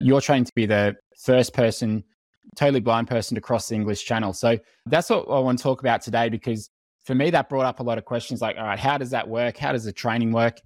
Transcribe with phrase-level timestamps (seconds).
[0.00, 2.04] you're training to be the first person,
[2.56, 4.32] totally blind person to cross the English Channel.
[4.32, 6.70] So that's what I want to talk about today because
[7.04, 9.28] for me, that brought up a lot of questions like, all right, how does that
[9.28, 9.56] work?
[9.56, 10.60] How does the training work?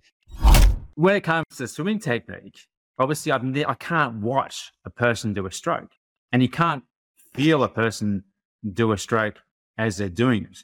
[0.94, 2.66] When it comes to swimming technique,
[2.98, 5.92] obviously I've I can't watch a person do a stroke
[6.32, 6.84] and you can't
[7.34, 8.24] feel a person
[8.72, 9.40] do a stroke
[9.78, 10.58] as they're doing it.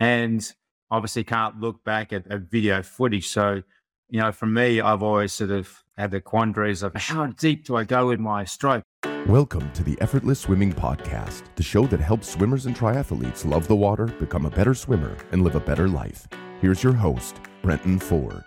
[0.00, 0.52] And
[0.90, 3.28] obviously can't look back at, at video footage.
[3.28, 3.62] So,
[4.08, 7.76] you know, for me, I've always sort of had the quandaries of how deep do
[7.76, 8.82] I go with my stroke?
[9.28, 13.76] Welcome to the Effortless Swimming Podcast, the show that helps swimmers and triathletes love the
[13.76, 16.26] water, become a better swimmer, and live a better life.
[16.60, 18.42] Here's your host, Brenton Ford.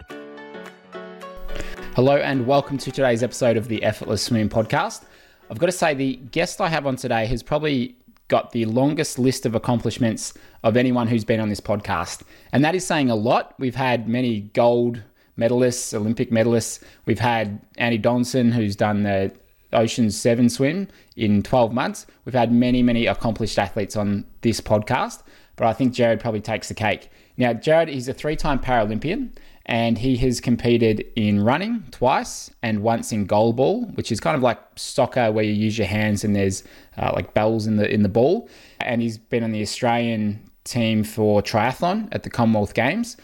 [1.95, 5.05] Hello, and welcome to today's episode of the Effortless Swimming Podcast.
[5.49, 7.95] I've got to say, the guest I have on today has probably
[8.27, 10.33] got the longest list of accomplishments
[10.63, 12.23] of anyone who's been on this podcast.
[12.51, 13.53] And that is saying a lot.
[13.57, 15.01] We've had many gold
[15.37, 16.81] medalists, Olympic medalists.
[17.05, 19.31] We've had Andy Donaldson, who's done the
[19.73, 22.05] Ocean 7 swim in 12 months.
[22.25, 25.23] We've had many, many accomplished athletes on this podcast,
[25.55, 27.09] but I think Gerrard probably takes the cake.
[27.37, 29.31] Now, Gerrard is a three time Paralympian
[29.67, 34.41] and he has competed in running twice and once in goalball, which is kind of
[34.41, 36.63] like soccer where you use your hands and there's
[36.97, 38.49] uh, like bells in the in the ball.
[38.79, 43.17] And he's been on the Australian team for triathlon at the Commonwealth Games.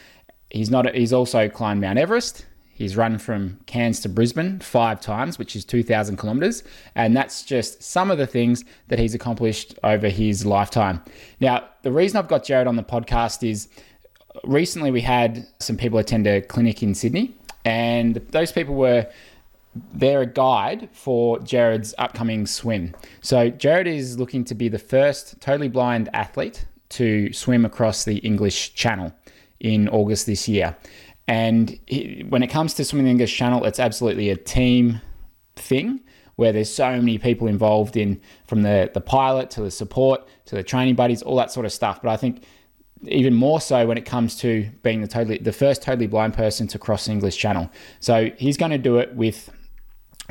[0.53, 0.93] He's not.
[0.93, 2.45] He's also climbed Mount Everest.
[2.75, 6.63] He's run from Cairns to Brisbane five times, which is 2,000 kilometres.
[6.95, 11.01] And that's just some of the things that he's accomplished over his lifetime.
[11.39, 13.67] Now, the reason I've got Gerrard on the podcast is
[14.43, 19.07] recently we had some people attend a clinic in Sydney, and those people were
[19.91, 22.93] they're a guide for Gerrard's upcoming swim.
[23.21, 28.17] So Gerrard is looking to be the first totally blind athlete to swim across the
[28.17, 29.13] English Channel
[29.63, 30.77] in August this year.
[31.27, 35.01] And he, when it comes to swimming the English Channel, it's absolutely a team
[35.55, 36.01] thing
[36.35, 40.55] where there's so many people involved in from the the pilot to the support to
[40.55, 42.01] the training buddies, all that sort of stuff.
[42.01, 42.43] But I think
[43.03, 46.67] even more so when it comes to being the totally the first totally blind person
[46.67, 47.71] to cross the English Channel.
[47.99, 49.49] So he's going to do it with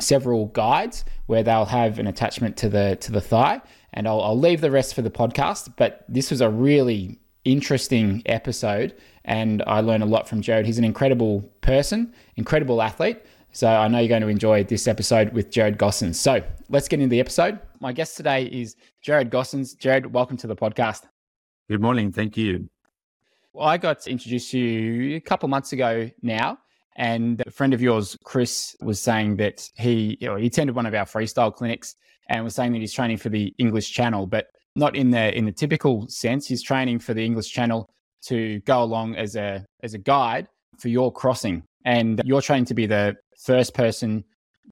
[0.00, 3.60] several guides where they'll have an attachment to the to the thigh,
[3.94, 5.74] and I'll, I'll leave the rest for the podcast.
[5.76, 8.94] But this was a really interesting episode,
[9.24, 10.66] and I learn a lot from Gerrard.
[10.66, 13.24] He's an incredible person, incredible athlete.
[13.52, 16.14] So I know you're going to enjoy this episode with Gerrard Gosens.
[16.14, 17.58] So let's get into the episode.
[17.80, 19.76] My guest today is Gerrard Gosens.
[19.78, 21.02] Gerrard, welcome to the podcast.
[21.68, 22.12] Good morning.
[22.12, 22.68] Thank you.
[23.52, 26.58] Well, I got introduced to you a couple months ago now,
[26.96, 30.86] and a friend of yours, Chris, was saying that he you know, he attended one
[30.86, 31.96] of our freestyle clinics
[32.30, 35.44] and was saying that he's training for the English Channel, but not in the in
[35.44, 36.46] the typical sense.
[36.46, 37.90] He's training for the English Channel
[38.28, 42.74] to go along as a as a guide for your crossing, and you're trained to
[42.74, 44.24] be the first person,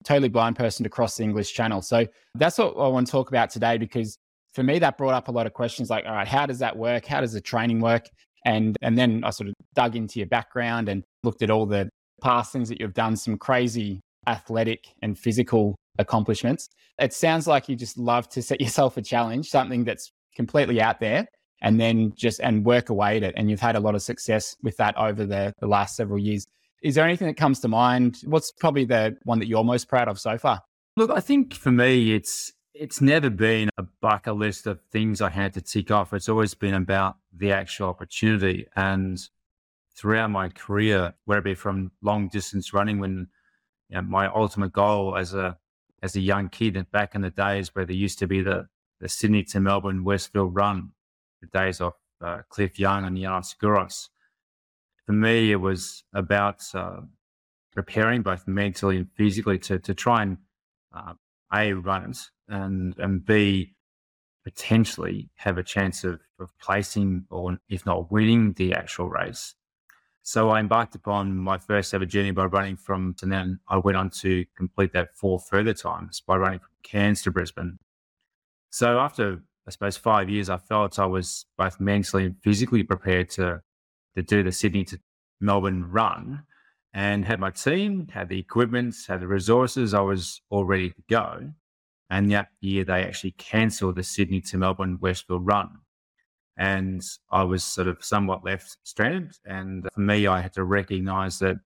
[0.05, 1.83] totally blind person to cross the English Channel.
[1.83, 4.17] So that's what I want to talk about today because
[4.55, 6.77] for me, that brought up a lot of questions like, all right, how does that
[6.77, 7.07] work?
[7.07, 8.07] How does the training work?
[8.45, 11.89] And and then I sort of dug into your background and looked at all the
[12.23, 16.69] past things that you've done, some crazy athletic and physical accomplishments.
[16.99, 21.01] It sounds like you just love to set yourself a challenge, something that's completely out
[21.01, 21.27] there,
[21.61, 23.35] and then just and work away at it.
[23.37, 26.47] And you've had a lot of success with that over the, the last several years.
[26.83, 28.19] Is there anything that comes to mind?
[28.25, 30.63] What's probably the one that you're most proud of so far?
[30.97, 35.29] Look, I think for me, it's it's never been a bucket list of things I
[35.29, 36.15] had to tick off.
[36.15, 38.67] It's always been about the actual opportunity.
[38.75, 39.21] And
[39.95, 43.29] throughout my career, whether it be from long distance running, when
[43.89, 45.59] you know, my ultimate goal as a
[46.03, 48.69] as a young kid back in the days where there used to be the
[49.01, 50.93] the Sydney to Melbourne Westfield run,
[51.41, 54.09] the days of uh, Cliff Young and Yiannis Kouros.
[55.07, 57.01] For me, it was about uh,
[57.73, 60.39] preparing both mentally and physically to to try and
[60.95, 61.15] uh,
[61.53, 62.19] a run it
[62.49, 63.75] and and b
[64.45, 69.55] potentially have a chance of, of placing or if not winning the actual race.
[70.23, 73.97] So I embarked upon my first ever journey by running from, and then I went
[73.97, 77.79] on to complete that four further times by running from Cairns to Brisbane.
[78.71, 83.31] So after, I suppose, five years, I felt I was both mentally and physically prepared
[83.31, 83.63] to,
[84.17, 84.99] to do the Sydney to
[85.41, 86.43] Melbourne run
[86.93, 89.95] and had my team, had the equipment, had the resources.
[89.95, 91.53] I was all ready to go.
[92.11, 95.69] And that year, they actually cancelled the Sydney to Melbourne Westfield run.
[96.57, 97.01] And
[97.31, 99.37] I was sort of somewhat left stranded.
[99.45, 101.59] And for me, I had to recognize that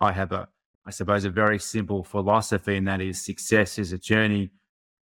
[0.00, 0.46] I have a,
[0.86, 4.50] I suppose, a very simple philosophy, and that is success is a journey,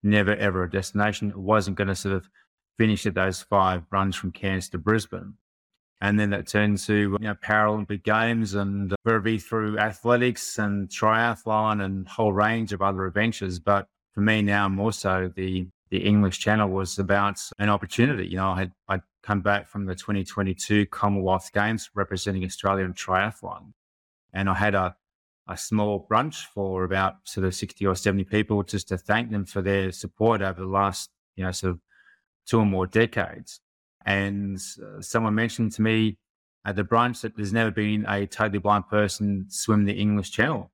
[0.05, 1.31] never ever a destination.
[1.31, 2.29] It wasn't going to sort of
[2.79, 5.35] finish at those five runs from Cairns to Brisbane.
[6.01, 10.89] And then that turned to you know, Paralympic Games and uh, whether through athletics and
[10.89, 13.59] triathlon and whole range of other adventures.
[13.59, 18.27] But for me now, more so, the the English Channel was about an opportunity.
[18.27, 22.95] You know, I had I'd come back from the 2022 Commonwealth Games representing Australia in
[22.95, 23.73] triathlon,
[24.33, 24.97] and I had a
[25.49, 29.45] a small brunch for about sort of 60 or 70 people just to thank them
[29.45, 31.81] for their support over the last, you know, sort of
[32.47, 33.61] two or more decades.
[34.07, 36.19] And uh, someone mentioned to me
[36.65, 40.71] at the brunch that there's never been a totally blind person swim the English Channel.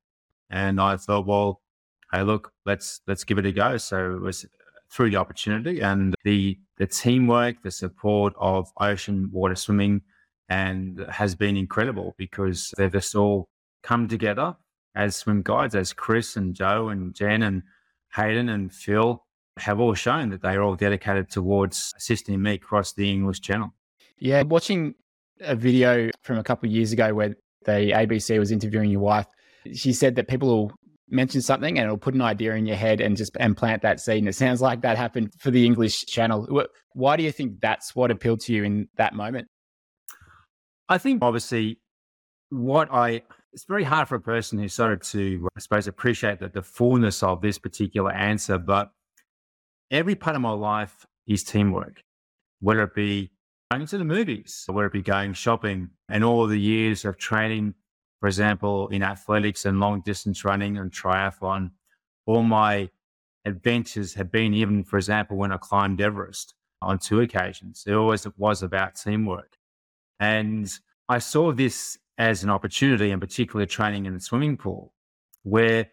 [0.49, 1.61] And I thought, well,
[2.11, 3.77] hey, look, let's let's give it a go.
[3.77, 4.45] So it was
[4.89, 10.01] through the opportunity and the the teamwork, the support of ocean water swimming,
[10.49, 13.49] and has been incredible because they've just all
[13.83, 14.55] come together
[14.95, 17.63] as swim guides, as Chris and Joe and Jen and
[18.13, 19.23] Hayden and Phil
[19.57, 23.73] have all shown that they are all dedicated towards assisting me across the English Channel.
[24.17, 24.95] Yeah, watching
[25.41, 27.35] a video from a couple of years ago where
[27.65, 29.27] the ABC was interviewing your wife,
[29.73, 30.71] she said that people will
[31.09, 33.99] mention something and it'll put an idea in your head and just and plant that
[33.99, 34.19] seed.
[34.19, 36.47] And it sounds like that happened for the English channel.
[36.93, 39.47] Why do you think that's what appealed to you in that moment?
[40.87, 41.79] I think obviously
[42.49, 43.23] what I
[43.53, 47.23] it's very hard for a person who started to, I suppose, appreciate that the fullness
[47.23, 48.91] of this particular answer, but
[49.89, 52.01] every part of my life is teamwork,
[52.59, 53.31] whether it be
[53.71, 57.73] going to the movies, whether it be going shopping, and all the years of training
[58.21, 61.71] for example, in athletics and long distance running and triathlon,
[62.27, 62.89] all my
[63.45, 66.53] adventures have been even, for example, when I climbed Everest
[66.83, 67.83] on two occasions.
[67.87, 69.57] It always was about teamwork.
[70.19, 70.71] And
[71.09, 74.93] I saw this as an opportunity, and particularly training in the swimming pool,
[75.43, 75.91] where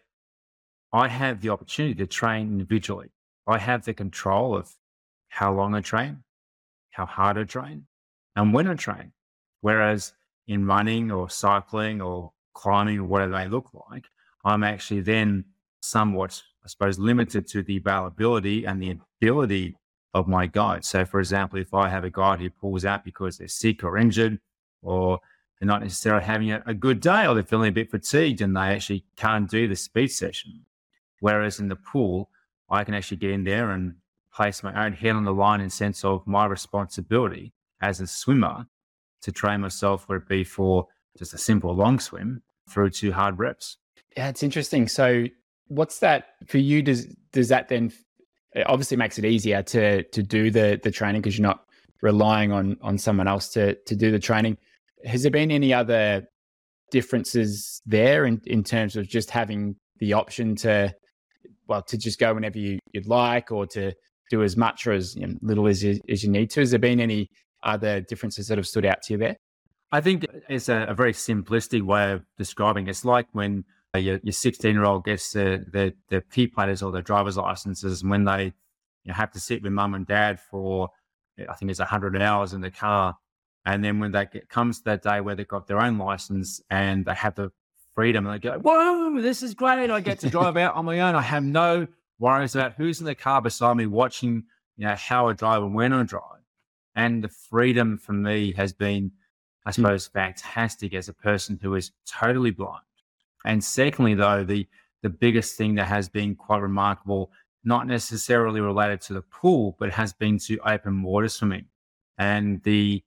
[0.93, 3.09] I have the opportunity to train individually.
[3.47, 4.71] I have the control of
[5.29, 6.23] how long I train,
[6.91, 7.85] how hard I train,
[8.35, 9.11] and when I train.
[9.61, 10.13] Whereas
[10.47, 14.05] in running or cycling or climbing or whatever they look like,
[14.45, 15.45] I'm actually then
[15.81, 19.75] somewhat, I suppose, limited to the availability and the ability
[20.13, 20.85] of my guide.
[20.85, 23.97] So, for example, if I have a guide who pulls out because they're sick or
[23.97, 24.39] injured,
[24.81, 25.19] or
[25.59, 28.55] they're not necessarily having a, a good day, or they're feeling a bit fatigued and
[28.55, 30.65] they actually can't do the speed session.
[31.19, 32.29] Whereas in the pool,
[32.69, 33.95] I can actually get in there and
[34.33, 37.51] place my own head on the line in sense of my responsibility
[37.81, 38.67] as a swimmer
[39.21, 43.37] to train myself, whether it be for just a simple long swim through to hard
[43.37, 43.77] reps.
[44.15, 44.87] Yeah, it's interesting.
[44.87, 45.25] So,
[45.67, 46.81] what's that for you?
[46.81, 47.91] Does does that then
[48.53, 51.65] it obviously makes it easier to to do the the training because you're not
[52.01, 54.57] relying on on someone else to to do the training.
[55.05, 56.27] Has there been any other
[56.91, 60.93] differences there in in terms of just having the option to
[61.67, 63.93] well to just go whenever you, you'd like or to
[64.29, 66.59] do as much or as you know, little as you, as you need to?
[66.59, 67.29] Has there been any
[67.63, 69.35] other differences that have stood out to you there?
[69.91, 72.87] I think it's a, a very simplistic way of describing.
[72.87, 73.65] It's like when
[73.95, 78.01] your, your 16 year old gets the, the, the P plates or their driver's licenses,
[78.01, 78.51] and when they you
[79.07, 80.89] know, have to sit with mum and dad for,
[81.47, 83.15] I think it's 100 hours in the car.
[83.65, 87.05] And then when that comes to that day where they've got their own license and
[87.05, 87.51] they have the
[87.93, 89.89] freedom, and they go, Whoa, this is great.
[89.89, 91.15] I get to drive out on my own.
[91.15, 94.43] I have no worries about who's in the car beside me watching,
[94.77, 96.39] you know, how I drive and when I drive
[96.95, 99.11] and the freedom for me has been,
[99.65, 99.75] I hmm.
[99.75, 102.83] suppose, fantastic as a person who is totally blind.
[103.45, 104.67] And secondly, though, the
[105.01, 107.31] the biggest thing that has been quite remarkable,
[107.63, 111.67] not necessarily related to the pool, but has been to open water swimming
[112.17, 113.01] and the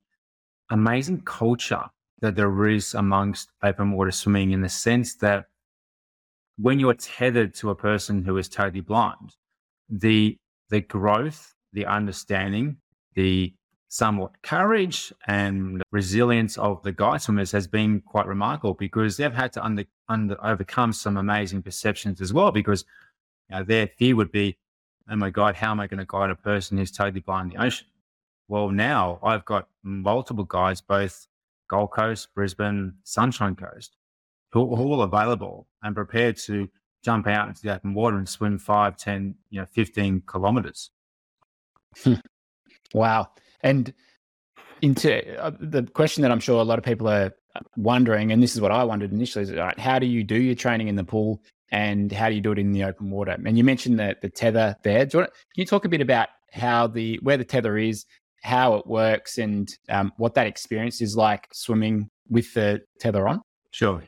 [0.70, 1.84] amazing culture
[2.20, 5.46] that there is amongst open water swimming in the sense that
[6.56, 9.36] when you're tethered to a person who is totally blind,
[9.88, 10.38] the
[10.70, 12.78] the growth, the understanding,
[13.14, 13.52] the
[13.88, 19.52] somewhat courage and resilience of the guide swimmers has been quite remarkable because they've had
[19.52, 22.86] to under, under overcome some amazing perceptions as well because
[23.50, 24.56] you know, their fear would be,
[25.10, 27.58] oh my God, how am I going to guide a person who's totally blind in
[27.58, 27.86] the ocean?
[28.52, 31.26] Well, now I've got multiple guides, both
[31.68, 33.96] Gold Coast, Brisbane, Sunshine Coast,
[34.50, 36.68] who are all available and prepared to
[37.02, 40.90] jump out into the open water and swim 5, 10, you know, 15 kilometers.
[42.92, 43.30] wow.
[43.62, 43.94] And
[44.82, 47.32] into uh, the question that I'm sure a lot of people are
[47.78, 50.56] wondering, and this is what I wondered initially, is right, how do you do your
[50.56, 51.40] training in the pool
[51.70, 53.34] and how do you do it in the open water?
[53.46, 55.08] And you mentioned the, the tether there.
[55.10, 58.04] You want, can you talk a bit about how the where the tether is,
[58.42, 63.40] how it works, and um, what that experience is like swimming with the tether on?
[63.70, 64.02] Sure.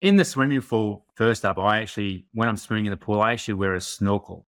[0.00, 3.32] In the swimming pool, first up, I actually, when I'm swimming in the pool, I
[3.32, 4.46] actually wear a snorkel.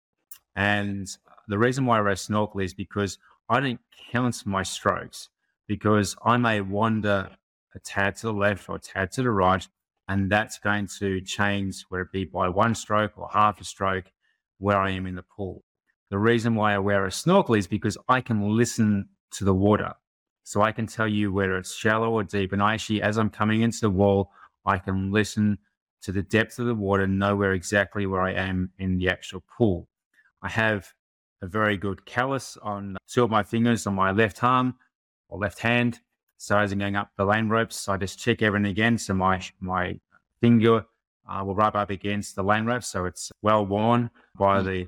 [0.55, 1.07] And
[1.47, 3.79] the reason why I wear a snorkel is because I don't
[4.11, 5.29] count my strokes
[5.67, 7.29] because I may wander
[7.75, 9.67] a tad to the left or a tad to the right,
[10.07, 14.05] and that's going to change, whether it be by one stroke or half a stroke,
[14.57, 15.63] where I am in the pool.
[16.13, 19.95] The reason why I wear a snorkel is because I can listen to the water.
[20.43, 22.53] So I can tell you whether it's shallow or deep.
[22.53, 24.29] And I actually, as I'm coming into the wall,
[24.63, 25.57] I can listen
[26.03, 29.09] to the depth of the water, and know where exactly where I am in the
[29.09, 29.87] actual pool.
[30.43, 30.93] I have
[31.41, 34.75] a very good callus on two of my fingers on my left arm
[35.29, 35.99] or left hand.
[36.37, 38.99] So as I'm going up the lane ropes, I just check everything again.
[38.99, 39.99] So my my
[40.41, 40.85] finger
[41.27, 44.65] uh, will rub up against the lane ropes, so it's well worn by mm.
[44.65, 44.87] the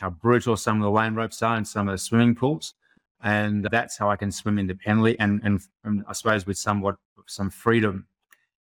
[0.00, 2.74] how brutal some of the lane ropes are in some of the swimming pools,
[3.22, 7.50] and that's how I can swim independently and and, and I suppose with somewhat some
[7.50, 8.06] freedom.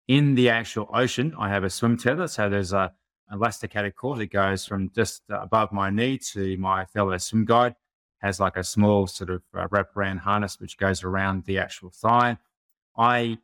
[0.07, 2.93] In the actual ocean, I have a swim tether, so there's a
[3.31, 7.75] elasticated cord that goes from just above my knee to my fellow swim guide.
[8.19, 12.37] Has like a small sort of uh, wraparound harness which goes around the actual thigh.
[12.95, 13.37] I,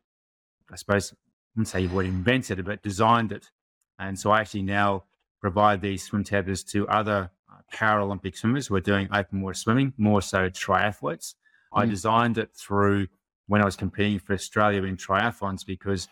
[0.70, 1.16] I suppose, I
[1.54, 3.50] wouldn't say what invented it, but designed it.
[3.98, 5.04] And so I actually now
[5.38, 7.30] provide these swim tethers to other
[7.72, 11.34] Paralympic swimmers were doing open water swimming, more so triathletes.
[11.72, 11.82] Mm.
[11.82, 13.08] I designed it through
[13.46, 16.08] when I was competing for Australia in triathlons because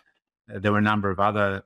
[0.53, 1.63] uh, there were a number of other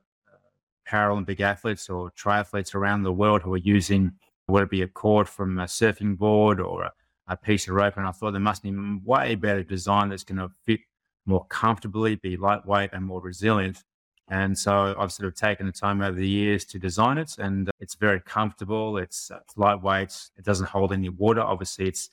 [0.89, 4.13] Paralympic athletes or triathletes around the world who were using
[4.47, 6.93] whether it be a cord from a surfing board or a,
[7.29, 7.97] a piece of rope.
[7.97, 10.81] And I thought there must be way better design that's going to fit
[11.25, 13.85] more comfortably, be lightweight and more resilient.
[14.29, 17.71] And so I've sort of taken the time over the years to design it, and
[17.81, 18.97] it's very comfortable.
[18.97, 20.15] It's, it's lightweight.
[20.39, 21.41] It doesn't hold any water.
[21.41, 22.11] Obviously, it's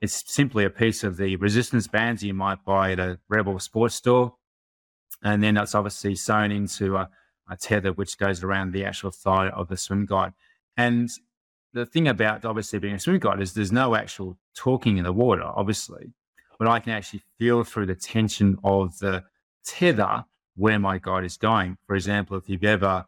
[0.00, 3.94] it's simply a piece of the resistance bands you might buy at a Rebel sports
[3.94, 4.34] store,
[5.22, 7.10] and then it's obviously sewn into a,
[7.50, 10.32] a tether which goes around the actual thigh of the swim guide.
[10.76, 11.10] And
[11.74, 15.12] the thing about obviously being a swim guide is there's no actual talking in the
[15.12, 16.14] water, obviously,
[16.58, 19.24] but I can actually feel through the tension of the
[19.64, 20.24] tether
[20.60, 21.78] where my guide is going.
[21.86, 23.06] For example, if you've ever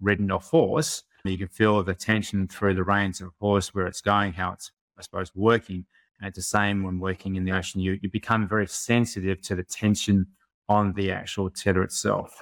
[0.00, 3.86] ridden a horse, you can feel the tension through the reins of a horse where
[3.86, 5.84] it's going, how it's, I suppose, working.
[6.20, 7.80] And it's the same when working in the ocean.
[7.80, 10.28] You, you become very sensitive to the tension
[10.68, 12.40] on the actual tether itself.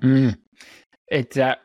[0.00, 0.38] Mm.
[1.08, 1.56] It uh,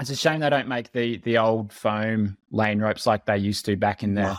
[0.00, 3.64] it's a shame they don't make the the old foam lane ropes like they used
[3.64, 4.36] to back in the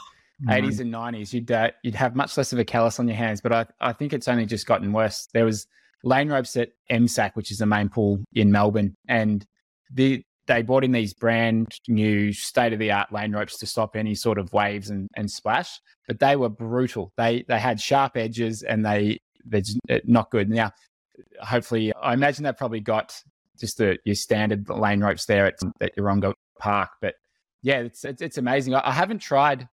[0.50, 1.34] eighties and nineties.
[1.34, 3.92] You'd uh, you'd have much less of a callus on your hands, but I I
[3.92, 5.28] think it's only just gotten worse.
[5.34, 5.68] There was
[6.08, 9.46] lane ropes at MSAC, which is the main pool in Melbourne, and
[9.92, 13.96] the they brought in these brand new state of the art lane ropes to stop
[13.96, 17.12] any sort of waves and, and splash, but they were brutal.
[17.18, 20.50] They they had sharp edges and they they're uh, not good.
[20.50, 20.72] Now
[21.42, 23.14] hopefully, I imagine they probably got
[23.60, 26.90] just the your standard lane ropes there at, at Yeronga Park.
[27.02, 27.16] But
[27.62, 28.76] yeah, it's, it's, it's amazing.
[28.76, 29.68] I, I haven't tried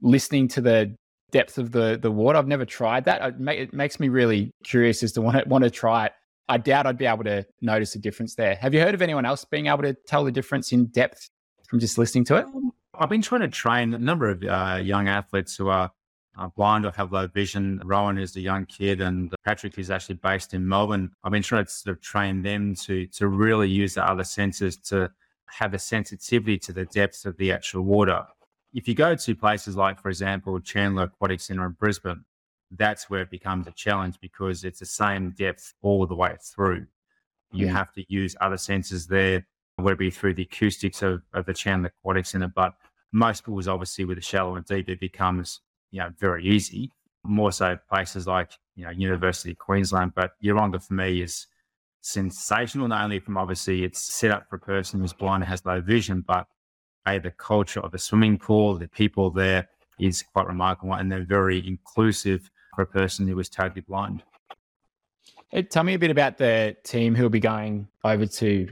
[0.00, 0.96] listening to the
[1.30, 2.38] depth of the the water.
[2.38, 3.22] I've never tried that.
[3.22, 6.12] It, it makes me really curious as to want to, want to try it.
[6.48, 8.54] I doubt I'd be able to notice a difference there.
[8.56, 11.28] Have you heard of anyone else being able to tell the difference in depth
[11.68, 12.46] from just listening to it?
[12.46, 15.92] Um, I've been trying to train a number of uh, young athletes who are
[16.38, 17.82] uh, blind or have low vision.
[17.84, 21.10] Rowan is a young kid, and Patrick is actually based in Melbourne.
[21.22, 24.76] I've been trying to sort of train them to to really use the other senses
[24.88, 25.10] to
[25.46, 28.24] have a sensitivity to the depth of the actual water.
[28.74, 32.24] If you go to places like, for example, Chandler Aquatic Centre in Brisbane,
[32.70, 36.86] that's where it becomes a challenge because it's the same depth all the way through.
[37.50, 37.72] You yeah.
[37.72, 39.46] have to use other senses there,
[39.76, 42.52] whether it be through the acoustics of, of the Chandler Aquatic Centre.
[42.54, 42.74] But
[43.10, 45.60] most pools, obviously, with the shallow and deep, it becomes
[45.90, 46.92] you know, very easy.
[47.24, 50.12] More so places like, you know, University of Queensland.
[50.14, 51.46] But Yeronga for me is
[52.00, 55.64] sensational, not only from obviously it's set up for a person who's blind and has
[55.64, 56.46] low vision, but
[57.06, 61.24] a the culture of the swimming pool, the people there is quite remarkable and they're
[61.24, 64.22] very inclusive for a person who is totally blind.
[65.50, 68.68] Hey, tell me a bit about the team who'll be going over to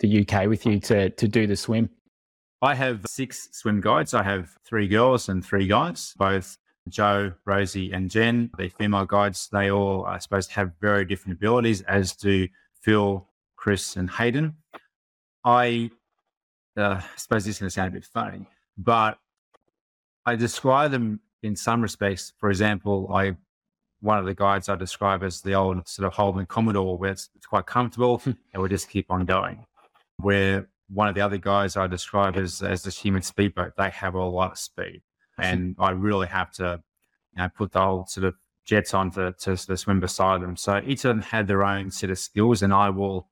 [0.00, 1.90] the UK with you to to do the swim.
[2.62, 4.14] I have six swim guides.
[4.14, 6.56] I have three girls and three guys, both
[6.88, 8.50] Joe, Rosie, and Jen.
[8.56, 12.48] The female guides, they all, I suppose, to have very different abilities, as do
[12.80, 13.26] Phil,
[13.56, 14.56] Chris, and Hayden.
[15.44, 15.90] I,
[16.76, 19.18] uh, I suppose this is going to sound a bit funny, but
[20.26, 22.32] I describe them in some respects.
[22.38, 23.36] For example, I
[24.00, 27.30] one of the guides I describe as the old sort of Holden Commodore, where it's,
[27.34, 29.64] it's quite comfortable and we just keep on going.
[30.18, 34.14] Where one of the other guys I describe as as the human speedboat, they have
[34.14, 35.02] a lot of speed,
[35.38, 36.82] and I really have to
[37.36, 40.40] you know, put the whole sort of jets on to, to sort of swim beside
[40.40, 40.56] them.
[40.56, 43.28] So each of them had their own set of skills, and I will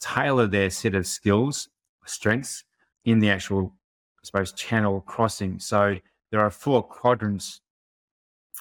[0.00, 1.68] tailor their set of skills,
[2.06, 2.64] strengths
[3.04, 3.72] in the actual,
[4.18, 5.58] I suppose, channel crossing.
[5.58, 5.96] So
[6.30, 7.60] there are four quadrants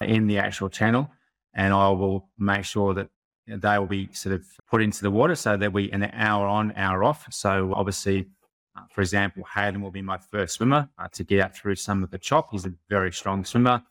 [0.01, 1.09] in the actual channel,
[1.53, 3.09] and I will make sure that
[3.47, 6.71] they will be sort of put into the water so that we an hour on,
[6.75, 7.25] hour off.
[7.31, 8.27] So obviously,
[8.77, 12.03] uh, for example, Hayden will be my first swimmer uh, to get out through some
[12.03, 12.49] of the chop.
[12.51, 13.81] He's a very strong swimmer.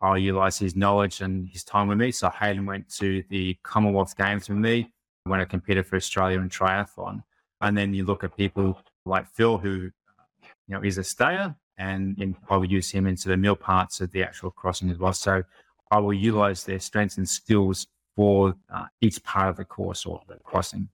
[0.00, 2.10] I'll utilize his knowledge and his time with me.
[2.10, 4.92] So Hayden went to the Commonwealth Games with me
[5.24, 7.22] when I competed for Australia in triathlon.
[7.60, 9.90] And then you look at people like Phil, who you
[10.68, 14.10] know is a stayer, and, and I will use him into the mill parts of
[14.12, 15.12] the actual crossing as well.
[15.12, 15.42] So
[15.90, 20.20] I will utilize their strengths and skills for uh, each part of the course or
[20.28, 20.88] the crossing.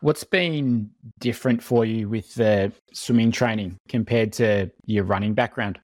[0.00, 5.80] What's been different for you with the swimming training compared to your running background?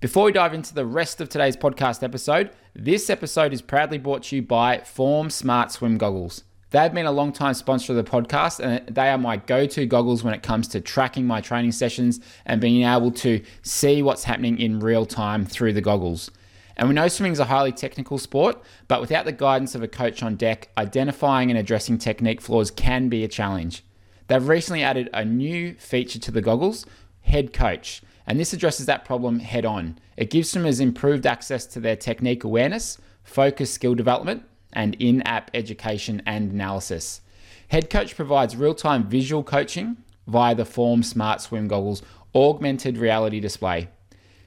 [0.00, 4.22] Before we dive into the rest of today's podcast episode, this episode is proudly brought
[4.24, 6.44] to you by Form Smart Swim Goggles.
[6.70, 9.86] They've been a long time sponsor of the podcast, and they are my go to
[9.86, 14.22] goggles when it comes to tracking my training sessions and being able to see what's
[14.22, 16.30] happening in real time through the goggles.
[16.76, 19.88] And we know swimming is a highly technical sport, but without the guidance of a
[19.88, 23.82] coach on deck, identifying and addressing technique flaws can be a challenge.
[24.28, 26.86] They've recently added a new feature to the goggles,
[27.22, 29.98] Head Coach, and this addresses that problem head on.
[30.16, 35.50] It gives swimmers improved access to their technique awareness, focus skill development, and in app
[35.54, 37.20] education and analysis.
[37.68, 39.96] Head Coach provides real time visual coaching
[40.26, 42.02] via the Form Smart Swim Goggles
[42.34, 43.88] augmented reality display.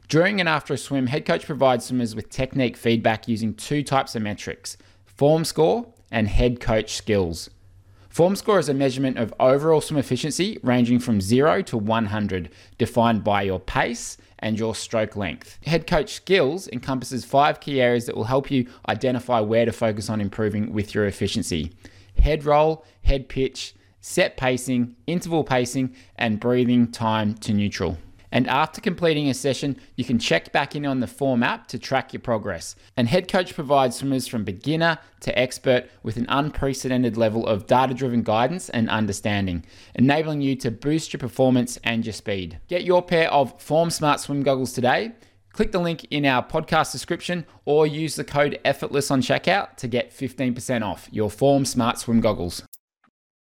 [0.10, 4.16] During and after a swim, Head Coach provides swimmers with technique feedback using two types
[4.16, 7.50] of metrics form score and head coach skills.
[8.10, 13.24] Form score is a measurement of overall swim efficiency ranging from 0 to 100, defined
[13.24, 15.58] by your pace and your stroke length.
[15.66, 20.10] Head coach skills encompasses five key areas that will help you identify where to focus
[20.10, 21.72] on improving with your efficiency
[22.20, 27.98] head roll, head pitch, set pacing, interval pacing, and breathing time to neutral.
[28.34, 31.78] And after completing a session, you can check back in on the Form app to
[31.78, 32.76] track your progress.
[32.98, 37.94] And Head Coach provides swimmers from beginner to expert with an unprecedented level of data
[37.94, 39.64] driven guidance and understanding,
[39.94, 42.60] enabling you to boost your performance and your speed.
[42.68, 45.12] Get your pair of Form Smart swim goggles today.
[45.52, 49.88] Click the link in our podcast description or use the code effortless on checkout to
[49.88, 52.64] get 15% off your Form Smart swim goggles.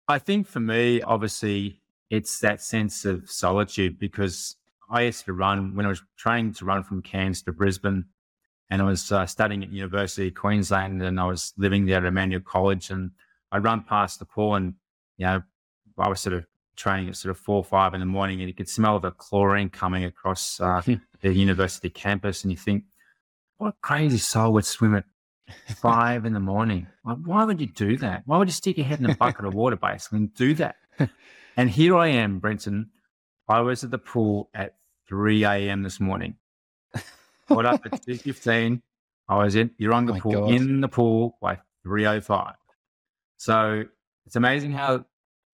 [0.08, 4.56] I think for me, obviously, it's that sense of solitude because
[4.92, 8.04] I used to run when I was trying to run from Cairns to Brisbane,
[8.70, 12.04] and I was uh, studying at University of Queensland, and I was living there at
[12.04, 13.10] Emmanuel College, and
[13.50, 14.74] I'd run past the pool, and
[15.16, 15.42] you know,
[15.98, 16.44] I was sort of
[16.76, 19.12] training at sort of four or five in the morning, and you could smell the
[19.12, 20.82] chlorine coming across uh,
[21.22, 22.84] the university campus, and you think,
[23.56, 25.04] what a crazy soul would swim at
[25.76, 26.86] five in the morning?
[27.02, 28.24] Like, why would you do that?
[28.26, 30.76] Why would you stick your head in a bucket of water, basically, and do that?
[31.56, 32.90] and here I am, Brenton.
[33.48, 34.74] I was at the pool at
[35.12, 35.82] 3 a.m.
[35.82, 36.36] this morning.
[37.48, 38.80] Got up at 2.15.
[39.28, 40.50] I was in, you're on the oh pool, God.
[40.52, 42.54] in the pool by 3.05.
[43.36, 43.84] So
[44.24, 45.04] it's amazing how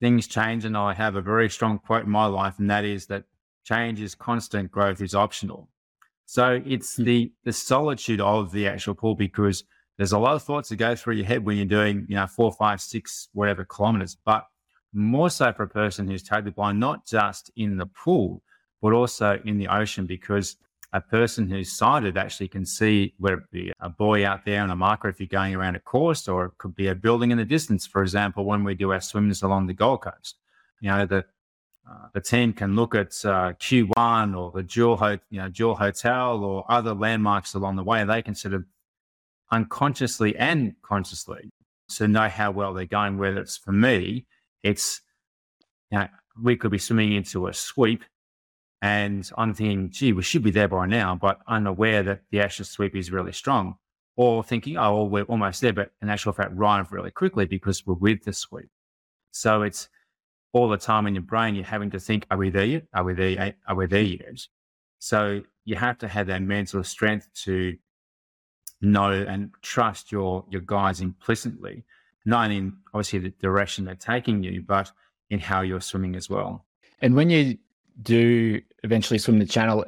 [0.01, 0.65] things change.
[0.65, 3.25] And I have a very strong quote in my life, and that is that
[3.65, 5.69] change is constant, growth is optional.
[6.27, 7.03] So it's hmm.
[7.03, 9.65] the the solitude of the actual pool because
[9.97, 12.29] there's a lot of thoughts that go through your head when you're doing, you know,
[12.29, 14.17] four, five, six, whatever kilometers.
[14.25, 14.47] But
[14.93, 18.41] more so for a person who's totally blind, not just in the pool,
[18.81, 20.57] but also in the ocean because
[20.93, 24.71] a person who's sighted actually can see whether it be a buoy out there on
[24.71, 27.39] a marker if you're going around a course, or it could be a building in
[27.39, 27.87] the distance.
[27.87, 30.37] For example, when we do our swims along the Gold Coast,
[30.81, 31.25] you know the
[31.91, 36.45] uh, the team can look at uh, Q1 or the Jewel, Ho- you know, Hotel
[36.45, 38.05] or other landmarks along the way.
[38.05, 38.65] They can sort of
[39.51, 41.49] unconsciously and consciously
[41.97, 43.17] to know how well they're going.
[43.17, 44.27] Whether it's for me,
[44.63, 45.01] it's
[45.91, 46.09] you know,
[46.43, 48.05] we could be swimming into a sweep
[48.81, 52.65] and I'm thinking, gee, we should be there by now, but unaware that the actual
[52.65, 53.77] sweep is really strong.
[54.17, 57.87] Or thinking, oh, well, we're almost there, but in actual fact, arrive really quickly because
[57.87, 58.69] we're with the sweep.
[59.31, 59.89] So it's
[60.53, 62.85] all the time in your brain, you're having to think, are we there yet?
[62.95, 63.57] Are we there yet?
[63.69, 64.41] Are we there yet?
[64.99, 67.77] So you have to have that mental strength to
[68.81, 71.85] know and trust your your guides implicitly,
[72.25, 74.91] not in obviously the direction they're taking you, but
[75.31, 76.65] in how you're swimming as well.
[77.01, 77.59] And when you
[78.03, 79.85] do eventually swim the channel,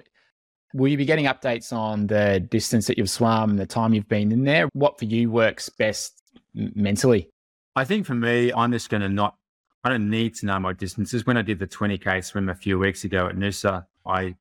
[0.75, 4.33] will you be getting updates on the distance that you've swum, the time you've been
[4.33, 4.69] in there?
[4.73, 6.23] What for you works best
[6.55, 7.29] mentally?
[7.77, 9.37] I think for me, I'm just going to not,
[9.85, 11.27] I don't need to know my distances.
[11.27, 14.35] When I did the 20K swim a few weeks ago at Noosa, I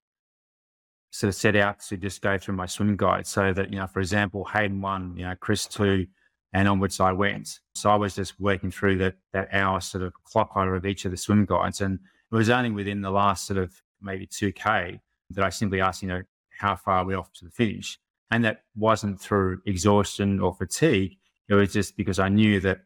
[1.12, 3.88] sort of set out to just go through my swim guide so that, you know,
[3.88, 6.08] for example, Hayden one, you know, Chris two,
[6.54, 7.60] and onwards I went.
[7.76, 11.06] So I was just working through that that hour sort of clock order of each
[11.06, 11.82] of the swim guides.
[11.82, 12.00] And
[12.32, 15.00] it was only within the last sort of maybe 2K
[15.32, 16.22] that I simply asked, you know,
[16.60, 17.98] how far are we off to the finish?
[18.32, 21.18] And that wasn't through exhaustion or fatigue.
[21.48, 22.82] It was just because I knew that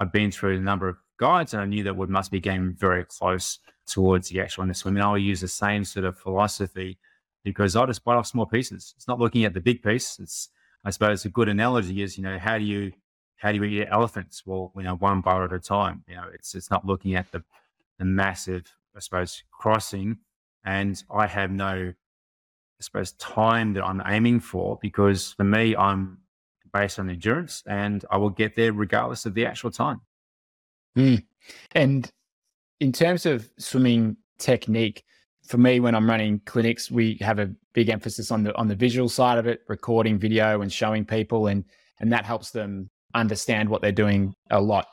[0.00, 2.74] I'd been through a number of guides and I knew that we must be getting
[2.74, 5.02] very close towards the actual in the swimming.
[5.02, 6.98] I will use the same sort of philosophy
[7.44, 8.94] because I just bite off small pieces.
[8.96, 10.18] It's not looking at the big piece.
[10.18, 10.48] It's,
[10.84, 12.92] I suppose, a good analogy is, you know, how do you,
[13.36, 14.42] how do you eat elephants?
[14.44, 16.04] Well, you know, one bite at a time.
[16.08, 17.42] You know, it's it's not looking at the
[18.00, 18.64] the massive,
[18.96, 20.18] I suppose, crossing.
[20.64, 21.94] And I have no, I
[22.80, 26.18] suppose, time that I'm aiming for because for me, I'm
[26.72, 30.00] based on endurance and I will get there regardless of the actual time.
[30.96, 31.24] Mm.
[31.72, 32.10] And
[32.80, 35.04] in terms of swimming technique,
[35.46, 38.74] for me, when I'm running clinics, we have a big emphasis on the on the
[38.74, 41.64] visual side of it, recording video and showing people, and
[41.98, 44.86] and that helps them understand what they're doing a lot.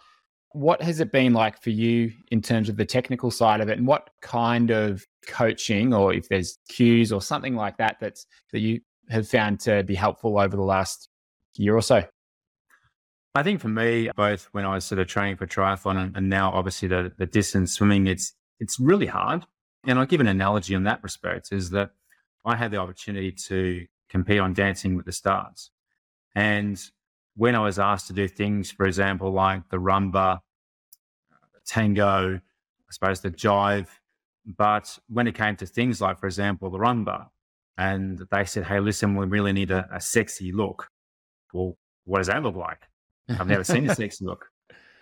[0.57, 3.77] What has it been like for you in terms of the technical side of it,
[3.77, 8.59] and what kind of coaching, or if there's cues or something like that, that's that
[8.59, 11.09] you have found to be helpful over the last
[11.55, 12.03] year or so?
[13.35, 16.27] I think for me, both when I was sort of training for triathlon and, and
[16.27, 19.45] now obviously the, the distance swimming, it's it's really hard.
[19.85, 21.91] And I'll give an analogy in that respect is that
[22.45, 25.69] I had the opportunity to compete on Dancing with the Stars.
[26.35, 26.81] And
[27.35, 30.39] when I was asked to do things, for example, like the rumba,
[31.67, 33.87] tango, I suppose the jive,
[34.45, 37.27] but when it came to things like, for example, the rumba,
[37.77, 40.87] and they said, hey, listen, we really need a, a sexy look.
[41.53, 42.81] Well, what does that look like?
[43.29, 44.47] I've never seen a sexy look.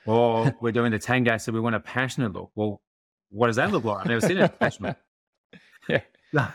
[0.06, 2.52] Or we're doing the tango, so we want a passionate look.
[2.56, 2.82] Well,
[3.30, 4.02] what does that look like?
[4.02, 4.98] I've never seen a passionate.
[5.90, 6.02] yeah.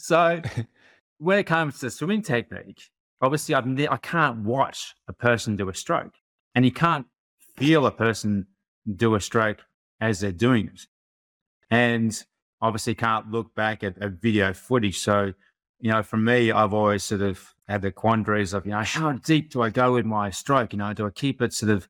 [0.00, 0.40] So
[1.18, 2.82] when it comes to swimming technique,
[3.20, 6.14] obviously I've I can't watch a person do a stroke,
[6.54, 7.04] and you can't
[7.56, 8.46] feel a person
[8.96, 9.62] do a stroke
[10.00, 10.86] as they're doing it,
[11.70, 12.24] and
[12.60, 14.98] obviously can't look back at a video footage.
[14.98, 15.32] So
[15.80, 19.12] you know, for me, I've always sort of had the quandaries of, you know, how
[19.12, 20.72] deep do I go with my stroke?
[20.72, 21.88] You know, do I keep it sort of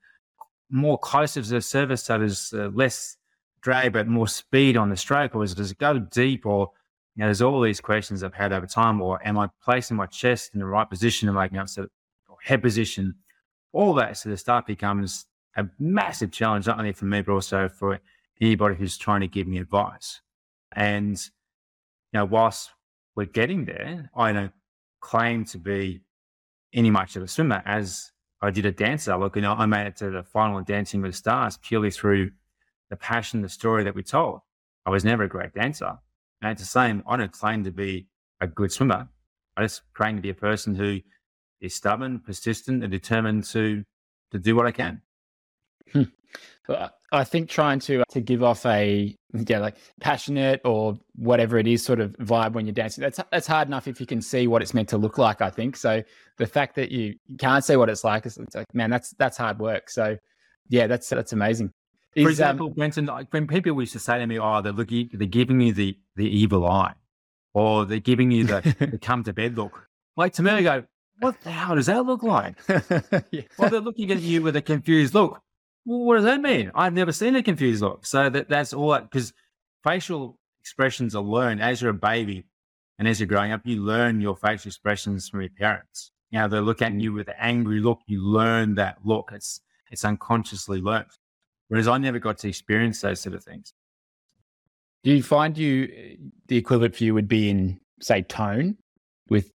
[0.70, 3.16] more closer to the surface so there's uh, less
[3.62, 6.44] drag but more speed on the stroke, or does it go deep?
[6.44, 6.70] Or
[7.16, 9.00] you know, there's all these questions I've had over time.
[9.00, 12.62] Or am I placing my chest in the right position making up sort of head
[12.62, 13.14] position?
[13.72, 15.26] All that sort of stuff becomes
[15.58, 18.00] a massive challenge, not only for me but also for
[18.40, 20.20] anybody who's trying to give me advice.
[20.72, 21.18] And
[22.12, 22.70] you know, whilst
[23.18, 24.08] we're getting there.
[24.16, 24.52] I don't
[25.00, 26.02] claim to be
[26.72, 29.16] any much of a swimmer as I did a dancer.
[29.16, 31.90] Look, you know, I made it to the final of Dancing with the Stars purely
[31.90, 32.30] through
[32.90, 34.42] the passion, the story that we told.
[34.86, 35.98] I was never a great dancer.
[36.40, 38.06] And it's the same, I don't claim to be
[38.40, 39.08] a good swimmer.
[39.56, 41.00] I just claim to be a person who
[41.60, 43.82] is stubborn, persistent, and determined to
[44.30, 45.02] to do what I can.
[45.92, 46.02] Hmm.
[47.12, 51.82] I think trying to to give off a yeah like passionate or whatever it is
[51.82, 54.60] sort of vibe when you're dancing that's that's hard enough if you can see what
[54.60, 55.40] it's meant to look like.
[55.40, 56.02] I think so.
[56.36, 59.38] The fact that you can't see what it's like, it's, it's like man, that's that's
[59.38, 59.88] hard work.
[59.88, 60.18] So
[60.68, 61.72] yeah, that's that's amazing.
[62.14, 64.60] Is, For um, example, um, Brenton, like when people used to say to me, "Oh,
[64.60, 66.94] they're looking, they're giving me the the evil eye,"
[67.54, 69.88] or they're giving you the, the come to bed look.
[70.16, 70.84] Like to me, I go,
[71.20, 72.56] "What the hell does that look like?"
[73.30, 73.42] yeah.
[73.56, 75.40] Well, they're looking at you with a confused look
[75.84, 76.70] well, what does that mean?
[76.74, 78.06] I've never seen a confused look.
[78.06, 79.32] So that, that's all that, because
[79.84, 82.44] facial expressions are learned as you're a baby
[82.98, 86.10] and as you're growing up, you learn your facial expressions from your parents.
[86.30, 89.30] You know, they look at you with an angry look, you learn that look.
[89.32, 89.60] It's,
[89.90, 91.06] it's unconsciously learned.
[91.68, 93.72] Whereas I never got to experience those sort of things.
[95.04, 98.76] Do you find you, the equivalent for you would be in, say, tone
[99.30, 99.52] with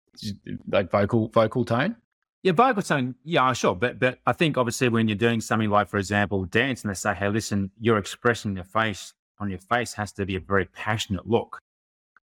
[0.67, 1.95] like vocal, vocal tone?
[2.41, 3.75] Yeah, vocal tone, yeah, sure.
[3.75, 6.95] But but I think obviously when you're doing something like, for example, dance, and they
[6.95, 10.65] say, hey, listen, your expression, your face on your face has to be a very
[10.65, 11.59] passionate look.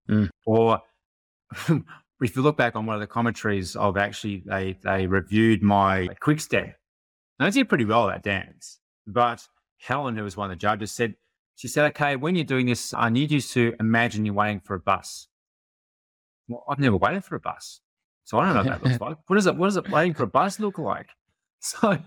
[0.08, 0.28] Mm.
[0.46, 0.80] Or
[2.20, 6.08] if you look back on one of the commentaries of actually they they reviewed my
[6.20, 6.76] quick step.
[7.38, 8.78] And I did pretty well at dance.
[9.06, 9.46] But
[9.78, 11.14] Helen, who was one of the judges, said,
[11.56, 14.74] she said, okay, when you're doing this, I need you to imagine you're waiting for
[14.74, 15.28] a bus.
[16.48, 17.80] Well, I've never waited for a bus.
[18.26, 19.18] So I don't know what that looks like.
[19.28, 19.56] What is it?
[19.56, 21.06] What does it waiting for a bus look like?
[21.60, 21.98] So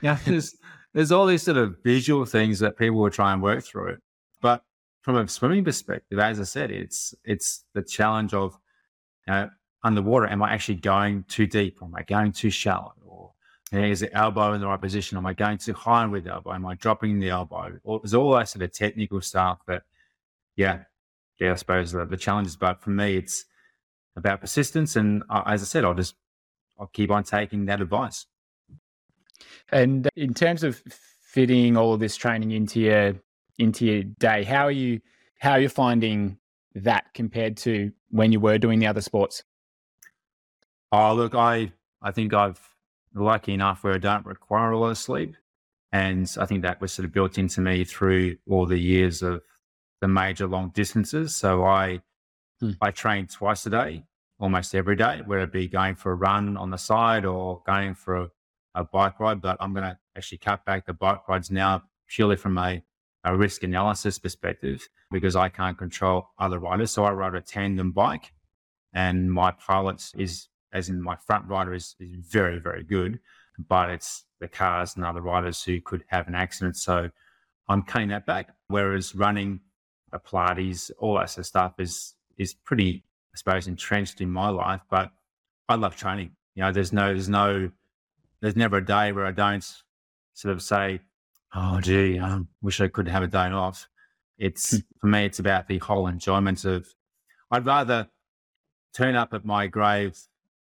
[0.00, 0.56] yeah, there's
[0.94, 3.98] there's all these sort of visual things that people will try and work through.
[4.40, 4.64] But
[5.02, 8.58] from a swimming perspective, as I said, it's it's the challenge of
[9.28, 9.50] you know,
[9.82, 10.26] underwater.
[10.26, 11.82] Am I actually going too deep?
[11.82, 12.94] Or am I going too shallow?
[13.04, 13.32] Or
[13.70, 15.18] you know, is the elbow in the right position?
[15.18, 16.54] Am I going too high with the elbow?
[16.54, 17.78] Am I dropping the elbow?
[17.84, 19.82] Or there's all that sort of technical stuff that,
[20.56, 20.84] yeah,
[21.38, 22.56] yeah, I suppose the, the challenges.
[22.56, 23.44] But for me, it's
[24.16, 24.96] about persistence.
[24.96, 26.14] And as I said, I'll just
[26.78, 28.26] I'll keep on taking that advice.
[29.70, 30.82] And in terms of
[31.22, 33.14] fitting all of this training into your
[33.58, 35.00] into your day, how are you
[35.38, 36.38] how are you finding
[36.74, 39.44] that compared to when you were doing the other sports?
[40.92, 41.72] Oh, look, I
[42.02, 42.60] I think I've
[43.14, 45.36] lucky enough where I don't require a lot of sleep,
[45.92, 49.42] and I think that was sort of built into me through all the years of
[50.00, 51.34] the major long distances.
[51.34, 52.02] So I
[52.60, 52.72] hmm.
[52.80, 54.04] I train twice a day,
[54.38, 57.94] almost every day, whether it be going for a run on the side or going
[57.94, 58.30] for a,
[58.74, 59.40] a bike ride.
[59.40, 62.82] But I'm going to actually cut back the bike rides now purely from a,
[63.24, 66.90] a risk analysis perspective because I can't control other riders.
[66.90, 68.32] So I ride a tandem bike,
[68.92, 73.20] and my pilot is as in my front rider is, is very, very good,
[73.68, 76.76] but it's the cars and other riders who could have an accident.
[76.76, 77.08] So
[77.68, 78.48] I'm cutting that back.
[78.66, 79.60] Whereas running
[80.12, 84.48] a Pilates, all that sort of stuff is is pretty, I suppose, entrenched in my
[84.48, 84.80] life.
[84.90, 85.10] But
[85.68, 86.32] I love training.
[86.54, 87.70] You know, there's no, there's no,
[88.40, 89.64] there's never a day where I don't
[90.34, 91.00] sort of say,
[91.54, 93.88] "Oh, gee, I wish I could have a day off."
[94.38, 94.78] It's hmm.
[95.00, 96.86] for me, it's about the whole enjoyment of.
[97.50, 98.08] I'd rather
[98.94, 100.18] turn up at my grave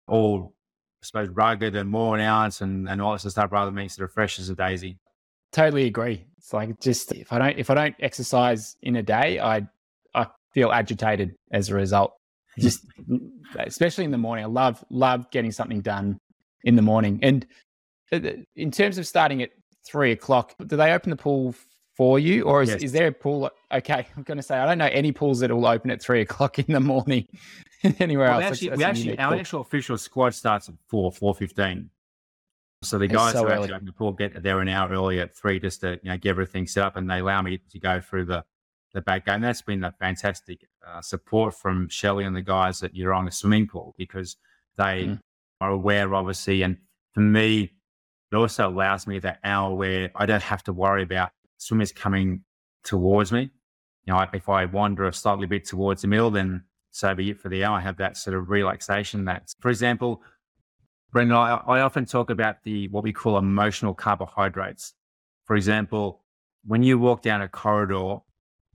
[0.09, 0.55] all,
[1.03, 4.09] I suppose, rugged and worn out and, and all this stuff rather than being sort
[4.09, 4.99] of fresh as a daisy.
[5.53, 6.25] Totally agree.
[6.39, 9.67] It's like just if I don't if I don't exercise in a day, I
[10.55, 12.13] feel agitated as a result.
[12.59, 12.87] Just
[13.59, 14.45] especially in the morning.
[14.45, 16.19] I love love getting something done
[16.65, 17.19] in the morning.
[17.23, 17.47] And
[18.13, 18.21] uh,
[18.57, 19.51] in terms of starting at
[19.87, 21.55] three o'clock, do they open the pool
[21.97, 22.83] for you, or is, yes.
[22.83, 23.51] is there a pool?
[23.73, 26.21] Okay, I'm going to say I don't know any pools that will open at three
[26.21, 27.27] o'clock in the morning
[27.99, 28.53] anywhere well, else.
[28.53, 29.41] Actually, that's, that's we actually our pool.
[29.41, 31.91] actual official squad starts at four, four fifteen.
[32.83, 35.37] So the guys so who actually open the pool get there an hour early at
[35.37, 38.01] three just to you know get everything set up, and they allow me to go
[38.01, 38.45] through the
[38.93, 39.41] the back game.
[39.41, 43.95] That's been a fantastic uh, support from Shelley and the guys at Yeronga Swimming Pool
[43.97, 44.37] because
[44.77, 45.21] they mm.
[45.61, 46.79] are aware, obviously, and
[47.13, 47.73] for me,
[48.31, 52.45] it also allows me that hour where I don't have to worry about swimmers coming
[52.83, 53.51] towards me.
[54.05, 57.41] You know, if I wander a slightly bit towards the middle, then so be it
[57.41, 57.77] for the hour.
[57.77, 59.27] I have that sort of relaxation.
[59.27, 60.23] That, for example,
[61.13, 64.95] Brendan, I, I often talk about the what we call emotional carbohydrates.
[65.45, 66.23] For example,
[66.65, 68.19] when you walk down a corridor,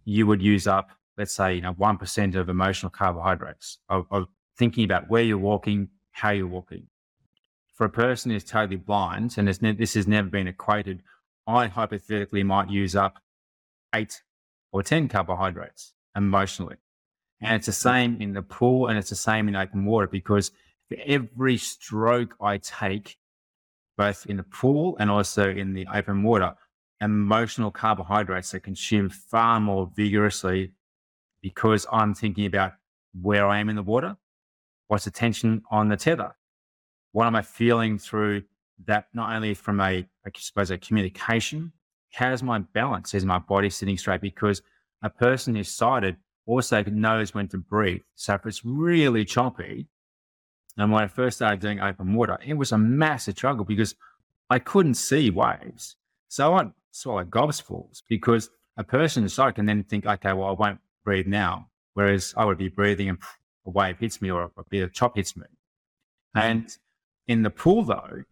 [0.08, 4.28] you would use up, let's say, you know, one percent of emotional carbohydrates of, of
[4.58, 6.88] thinking about where you're walking, how you're walking.
[7.74, 11.04] For a person who's totally blind, and ne- this has never been equated,
[11.46, 13.20] I hypothetically might use up
[13.94, 14.22] eight
[14.72, 16.78] or 10 carbohydrates emotionally.
[17.42, 20.52] And it's the same in the pool and it's the same in open water because
[20.88, 23.18] for every stroke I take,
[23.98, 26.56] both in the pool and also in the open water,
[27.02, 30.72] emotional carbohydrates are consumed far more vigorously
[31.42, 32.74] because I'm thinking about
[33.22, 34.18] where I am in the water,
[34.88, 36.36] what's the tension on the tether,
[37.12, 38.44] what am I feeling through
[38.86, 41.72] that not only from a, I suppose, a communication,
[42.12, 43.14] how's my balance?
[43.14, 44.22] Is my body sitting straight?
[44.22, 44.62] Because
[45.04, 48.02] a person who's sighted also knows when to breathe.
[48.16, 49.88] So if it's really choppy,
[50.78, 53.96] and when I first started doing open water, it was a massive struggle because
[54.50, 55.96] I couldn't see waves.
[56.30, 60.52] So I swallowed gobsfuls because a person who's sighted can then think, okay, well, I
[60.52, 61.68] won't breathe now.
[61.94, 63.18] Whereas I would be breathing and
[63.66, 65.46] a wave hits me or a bit of chop hits me.
[66.36, 66.48] Mm-hmm.
[66.48, 66.78] And
[67.28, 68.24] in the pool, though,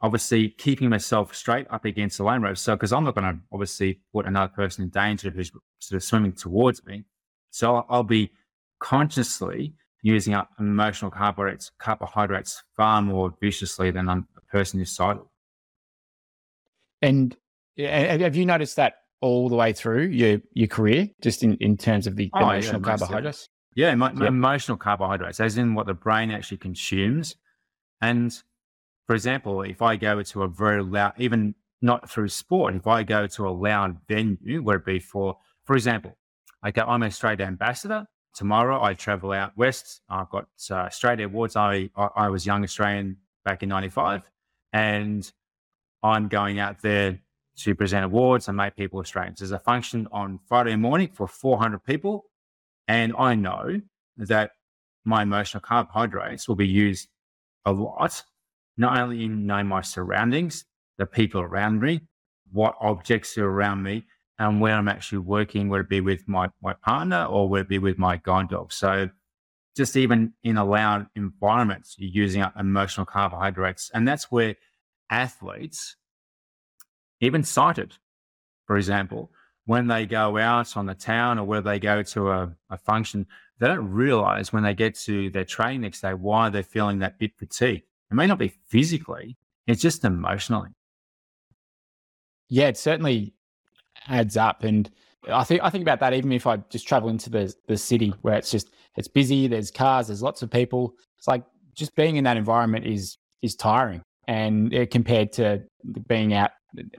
[0.00, 2.58] obviously keeping myself straight up against the lane rope.
[2.58, 6.04] So, because I'm not going to obviously put another person in danger who's sort of
[6.04, 7.04] swimming towards me.
[7.50, 8.32] So I'll be
[8.80, 15.22] consciously using up emotional carbohydrates, carbohydrates far more viciously than a person who's sighted.
[17.02, 17.36] And
[17.78, 22.06] have you noticed that all the way through your, your career, just in, in terms
[22.06, 23.48] of the oh, emotional yeah, carbohydrates?
[23.74, 24.28] Yeah, my, yep.
[24.28, 27.36] emotional carbohydrates, as in what the brain actually consumes.
[28.00, 28.32] And
[29.06, 33.02] for example, if I go to a very loud, even not through sport, if I
[33.02, 36.16] go to a loud venue, where it be for, for example,
[36.66, 38.06] okay, I'm a Australia ambassador.
[38.34, 40.02] Tomorrow I travel out west.
[40.08, 41.56] I've got uh, Australia Awards.
[41.56, 44.22] I, I, I was young Australian back in 95
[44.72, 45.30] and
[46.02, 47.20] I'm going out there
[47.58, 49.38] to present awards and make people Australians.
[49.38, 52.26] There's a function on Friday morning for 400 people.
[52.86, 53.80] And I know
[54.16, 54.52] that
[55.04, 57.08] my emotional carbohydrates will be used
[57.64, 58.24] a lot
[58.76, 60.64] not only know my surroundings,
[60.98, 62.02] the people around me,
[62.52, 64.04] what objects are around me,
[64.38, 67.68] and where I'm actually working, whether it be with my, my partner or whether it
[67.68, 68.72] be with my guide dog.
[68.72, 69.08] So
[69.76, 73.90] just even in a loud environment, you're using up emotional carbohydrates.
[73.94, 74.56] And that's where
[75.10, 75.96] athletes,
[77.20, 77.94] even sighted,
[78.66, 79.30] for example,
[79.64, 83.26] when they go out on the town or where they go to a, a function,
[83.58, 87.18] they don't realize when they get to their training next day why they're feeling that
[87.18, 87.82] bit fatigued.
[88.10, 90.70] It may not be physically, it's just emotionally.
[92.48, 93.34] Yeah, it certainly
[94.06, 94.62] adds up.
[94.62, 94.88] And
[95.28, 98.14] I think I think about that even if I just travel into the the city
[98.22, 100.94] where it's just it's busy, there's cars, there's lots of people.
[101.18, 101.42] It's like
[101.74, 105.64] just being in that environment is is tiring, and compared to
[106.06, 106.52] being out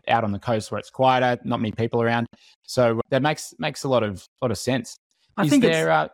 [0.08, 2.28] out on the coast where it's quieter, not many people around.
[2.63, 4.98] So that makes makes a lot of lot of sense.
[5.36, 6.08] I is think there, uh,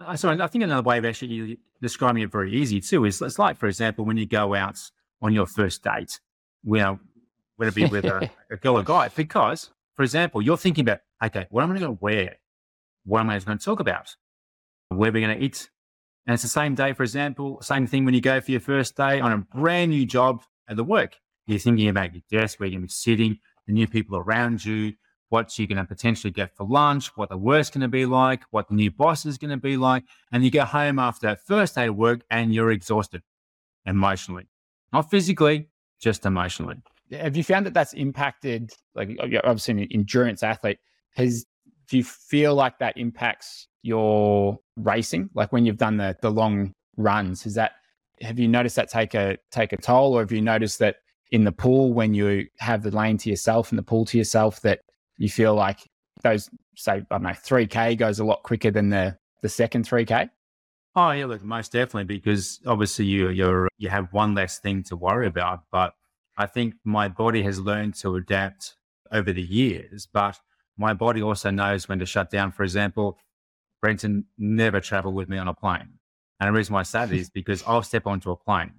[0.00, 3.38] uh, sorry, I think another way of actually describing it very easy too is it's
[3.38, 4.78] like, for example, when you go out
[5.20, 6.20] on your first date,
[6.64, 6.98] you know,
[7.56, 11.00] whether it be with a, a girl or guy, because, for example, you're thinking about,
[11.22, 12.36] okay, what am I going to wear?
[13.04, 14.16] What am I going to talk about?
[14.88, 15.68] Where are we going to eat?
[16.26, 18.96] And it's the same day, for example, same thing when you go for your first
[18.96, 21.16] day on a brand new job at the work.
[21.46, 24.64] You're thinking about your desk, where you're going to be sitting, the new people around
[24.64, 24.94] you,
[25.28, 28.42] what you're going to potentially get for lunch, what the work's going to be like,
[28.50, 30.04] what the new boss is going to be like.
[30.32, 33.22] And you go home after that first day of work and you're exhausted
[33.84, 34.48] emotionally,
[34.92, 35.68] not physically,
[36.00, 36.76] just emotionally.
[37.10, 40.78] Have you found that that's impacted, like obviously an endurance athlete,
[41.16, 41.44] has,
[41.88, 45.30] do you feel like that impacts your racing?
[45.34, 47.72] Like when you've done the, the long runs, is that,
[48.20, 50.96] have you noticed that take a, take a toll or have you noticed that
[51.34, 54.60] in the pool when you have the lane to yourself and the pool to yourself
[54.60, 54.82] that
[55.18, 55.80] you feel like
[56.22, 59.84] those say I don't know three k goes a lot quicker than the the second
[59.84, 60.28] three k.
[60.94, 64.96] Oh yeah, look, most definitely because obviously you you're you have one less thing to
[64.96, 65.64] worry about.
[65.72, 65.94] But
[66.38, 68.76] I think my body has learned to adapt
[69.10, 70.06] over the years.
[70.06, 70.38] But
[70.78, 72.52] my body also knows when to shut down.
[72.52, 73.18] For example,
[73.82, 75.98] Brenton never traveled with me on a plane,
[76.38, 78.74] and the reason why I say that is because I'll step onto a plane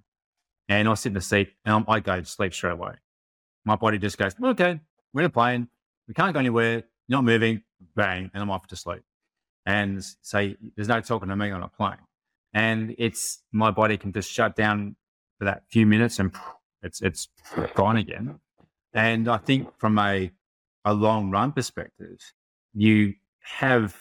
[0.69, 2.93] and I'll sit in the seat and I go to sleep straight away.
[3.65, 4.79] My body just goes, okay,
[5.13, 5.67] we're in a plane
[6.07, 7.63] we can't go anywhere, not moving,
[7.95, 9.01] bang, and I'm off to sleep.
[9.65, 11.97] And say, there's no talking to me on a plane.
[12.53, 14.95] And it's my body can just shut down
[15.39, 16.33] for that few minutes and
[16.83, 17.27] it's it's
[17.73, 18.39] gone again.
[18.93, 20.31] And I think from a
[20.85, 22.19] a long run perspective,
[22.73, 23.97] you have,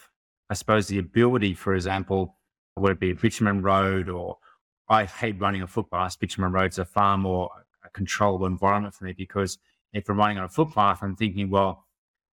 [0.50, 2.36] I suppose, the ability, for example,
[2.74, 4.36] whether it be bitumen road or
[4.88, 6.18] I hate running a footpath.
[6.18, 7.50] Bitumen roads are far more
[7.84, 9.58] a controllable environment for me because
[9.92, 11.84] if I'm running on a footpath, I'm thinking, well,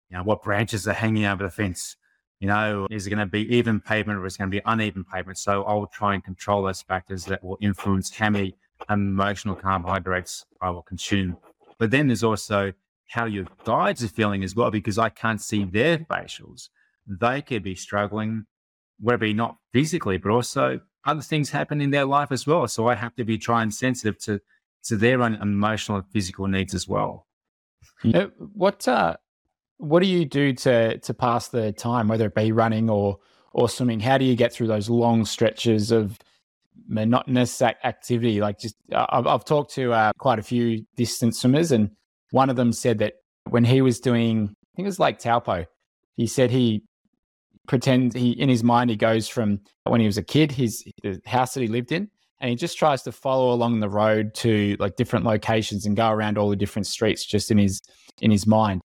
[0.09, 1.95] you know, what branches are hanging over the fence?
[2.39, 4.61] You know, is it going to be even pavement or is it going to be
[4.65, 5.37] uneven pavement?
[5.37, 8.55] So I'll try and control those factors that will influence how many
[8.89, 11.37] emotional carbohydrates I will consume.
[11.77, 12.73] But then there's also
[13.09, 16.69] how your guides are feeling as well, because I can't see their facials.
[17.05, 18.45] They could be struggling,
[19.01, 22.67] whether not physically, but also other things happen in their life as well.
[22.67, 24.39] So I have to be trying sensitive to
[24.83, 27.27] to their own emotional and physical needs as well.
[28.13, 29.15] Uh, what uh,
[29.77, 33.19] what do you do to to pass the time, whether it be running or
[33.53, 33.99] or swimming?
[33.99, 36.19] How do you get through those long stretches of
[36.87, 38.41] monotonous activity?
[38.41, 41.91] Like, just I've, I've talked to uh, quite a few distance swimmers, and
[42.31, 43.13] one of them said that
[43.49, 45.65] when he was doing, I think it was like Taupo,
[46.15, 46.83] he said he
[47.71, 51.19] pretends he in his mind he goes from when he was a kid, his the
[51.25, 52.07] house that he lived in,
[52.39, 56.09] and he just tries to follow along the road to like different locations and go
[56.09, 57.81] around all the different streets just in his
[58.19, 58.81] in his mind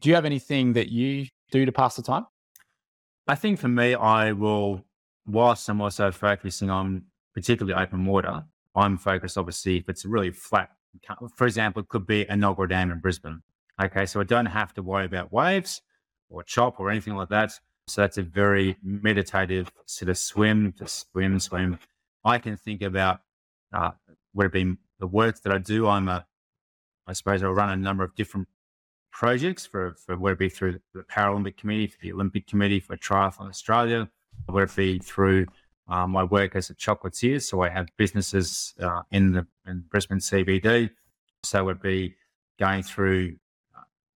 [0.00, 2.26] do you have anything that you do to pass the time?
[3.26, 4.82] I think for me, I will,
[5.26, 7.02] whilst I'm also focusing on
[7.34, 10.70] particularly open water, I'm focused obviously if it's really flat.
[11.36, 13.42] For example, it could be Enoggera Dam in Brisbane.
[13.82, 15.82] Okay, so I don't have to worry about waves
[16.30, 17.52] or chop or anything like that.
[17.88, 21.78] So that's a very meditative sort of swim, just swim, swim.
[22.24, 23.20] I can think about
[23.72, 23.90] uh,
[24.34, 25.86] would it be the work that I do.
[25.86, 26.26] I'm a,
[27.06, 28.48] I suppose I run a number of different
[29.10, 32.96] projects for, for whether it be through the Paralympic Committee, for the Olympic Committee, for
[32.96, 34.08] Triathlon Australia,
[34.46, 35.46] whether it be through
[35.88, 37.42] uh, my work as a chocolatier.
[37.42, 40.90] So I have businesses uh, in the in Brisbane CBD.
[41.44, 42.16] So it'd be
[42.58, 43.36] going through,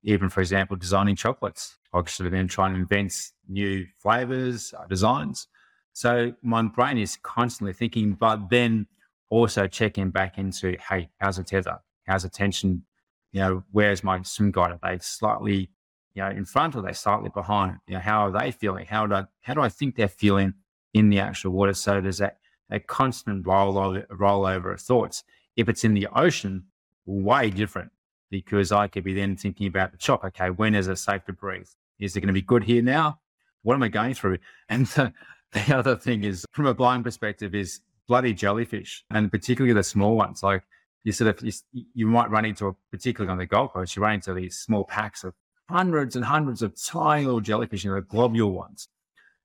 [0.03, 1.77] even for example, designing chocolates.
[1.95, 3.15] Actually, been trying to invent
[3.49, 5.49] new flavors, uh, designs.
[5.93, 8.87] So my brain is constantly thinking, but then
[9.29, 11.81] also checking back into, hey, how's the tether?
[12.07, 12.85] How's the tension
[13.33, 14.73] you know, where's my swim guide?
[14.73, 15.71] Are they slightly,
[16.15, 17.79] you know, in front or they slightly behind?
[17.87, 18.87] You know, how are they feeling?
[18.87, 20.55] How do I, how do I think they're feeling
[20.93, 21.73] in the actual water?
[21.73, 22.39] So there's that,
[22.69, 25.25] that constant rollover, rollover of thoughts.
[25.57, 26.65] If it's in the ocean,
[27.07, 27.91] way different
[28.33, 30.25] because I could be then thinking about the chop.
[30.25, 31.69] Okay, when is it safe to breathe?
[32.01, 33.21] Is it going to be good here now?
[33.61, 34.39] What am I going through?
[34.71, 35.13] And the,
[35.53, 40.17] the other thing is, from a blind perspective, is bloody jellyfish, and particularly the small
[40.17, 40.43] ones.
[40.43, 40.63] Like
[41.05, 41.53] you sort of you,
[41.95, 44.85] you might run into a particularly on the Gold Coast, you run into these small
[44.85, 45.35] packs of
[45.69, 48.89] hundreds and hundreds of tiny little jellyfish, you know, globule ones.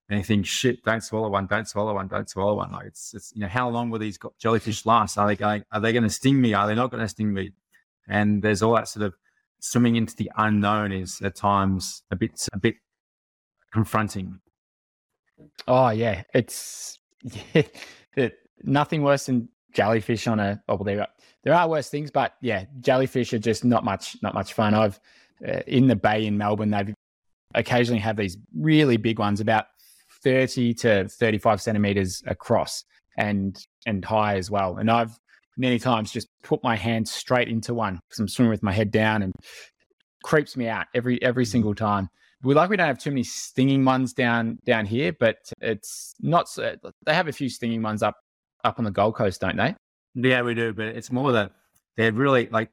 [0.10, 2.72] And you think, shit, don't swallow one, don't swallow one, don't swallow one.
[2.72, 5.18] Like it's, it's you know, how long will these jellyfish last?
[5.18, 5.66] Are they going?
[5.74, 6.54] Are they going to sting me?
[6.54, 7.52] Are they not going to sting me?
[8.08, 9.16] And there's all that sort of
[9.60, 12.76] swimming into the unknown is at times a bit a bit
[13.74, 14.40] confronting.
[15.68, 17.64] Oh yeah, it's yeah,
[18.16, 20.62] it, nothing worse than jellyfish on a.
[20.68, 21.08] Oh, well, there are,
[21.44, 24.74] there are worse things, but yeah, jellyfish are just not much not much fun.
[24.74, 25.00] I've
[25.48, 26.94] uh, in the bay in Melbourne, they've
[27.54, 29.66] occasionally have these really big ones, about
[30.24, 32.84] thirty to thirty five centimeters across
[33.18, 34.78] and and high as well.
[34.78, 35.18] And I've
[35.58, 38.92] many times just put my hand straight into one because I'm swimming with my head
[38.92, 39.34] down and
[40.24, 41.52] creeps me out every every mm.
[41.52, 42.10] single time.
[42.44, 46.48] We like we don't have too many stinging ones down down here, but it's not.
[46.48, 48.16] So, they have a few stinging ones up
[48.64, 49.76] up on the Gold Coast, don't they?
[50.14, 51.52] Yeah, we do, but it's more that
[51.96, 52.70] they're really like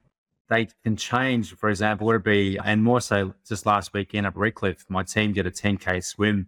[0.49, 1.55] they can change.
[1.55, 5.33] For example, would it be and more so just last weekend up Redcliffe, my team
[5.33, 6.47] did a 10k swim,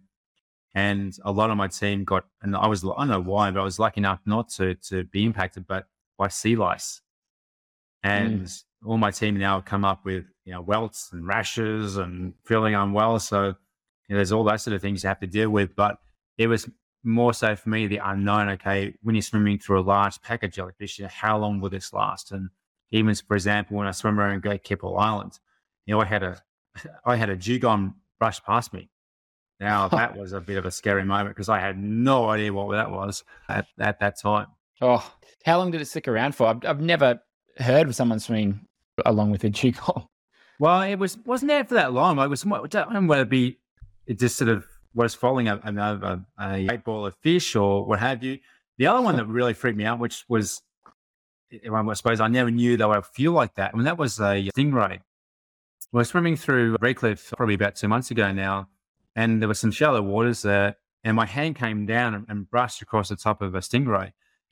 [0.76, 3.60] and a lot of my team got and I was I don't know why, but
[3.60, 7.02] I was lucky enough not to to be impacted, but by sea lice,
[8.04, 8.64] and mm.
[8.86, 13.20] all my team now come up with you know welts and rashes and feeling unwell.
[13.20, 13.54] So you
[14.10, 15.98] know, there's all those sort of things you have to deal with, but
[16.38, 16.70] it was
[17.04, 18.50] more so for me the unknown.
[18.50, 21.70] Okay, when you're swimming through a large pack of jellyfish, you know, how long will
[21.70, 22.32] this last?
[22.32, 22.50] And
[22.92, 25.40] even for example, when I swim around Great Keppel Island,
[25.86, 26.42] you know, I had a
[27.06, 28.90] I had a dugong brush past me.
[29.60, 32.72] Now that was a bit of a scary moment because I had no idea what
[32.72, 34.48] that was at, at that time.
[34.82, 35.12] Oh,
[35.46, 36.48] how long did it stick around for?
[36.48, 37.20] I've, I've never
[37.58, 38.68] heard of someone swimming
[39.06, 40.08] along with a dugong.
[40.60, 42.18] Well, it was wasn't there for that long.
[42.18, 43.60] I was I don't know whether it be
[44.08, 44.66] it just sort of
[44.96, 48.40] was following a, a, a eight ball of fish or what have you.
[48.80, 50.62] The other one that really freaked me out, which was,
[51.52, 53.72] I suppose I never knew they would feel like that.
[53.74, 55.00] I mean, that was a stingray.
[55.92, 58.70] We were swimming through Redcliffe probably about two months ago now,
[59.16, 62.82] and there were some shallow waters there, and my hand came down and, and brushed
[62.82, 64.12] across the top of a stingray.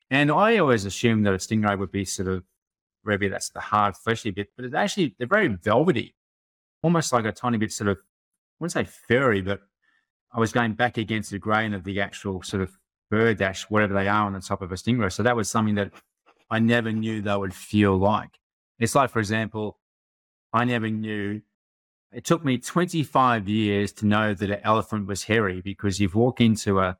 [0.10, 2.44] And I always assumed that a stingray would be sort of
[3.04, 6.16] maybe that's the hard fleshy bit, but it's actually they're very velvety,
[6.84, 9.62] almost like a tiny bit sort of I wouldn't say furry, but
[10.34, 12.78] I was going back against the grain of the actual sort of
[13.10, 15.12] bird dash, whatever they are on the top of a stingray.
[15.12, 15.92] So that was something that
[16.50, 18.40] I never knew they would feel like.
[18.80, 19.80] It's like, for example,
[20.54, 21.42] I never knew.
[22.12, 26.40] It took me 25 years to know that an elephant was hairy because you walk
[26.40, 26.98] into a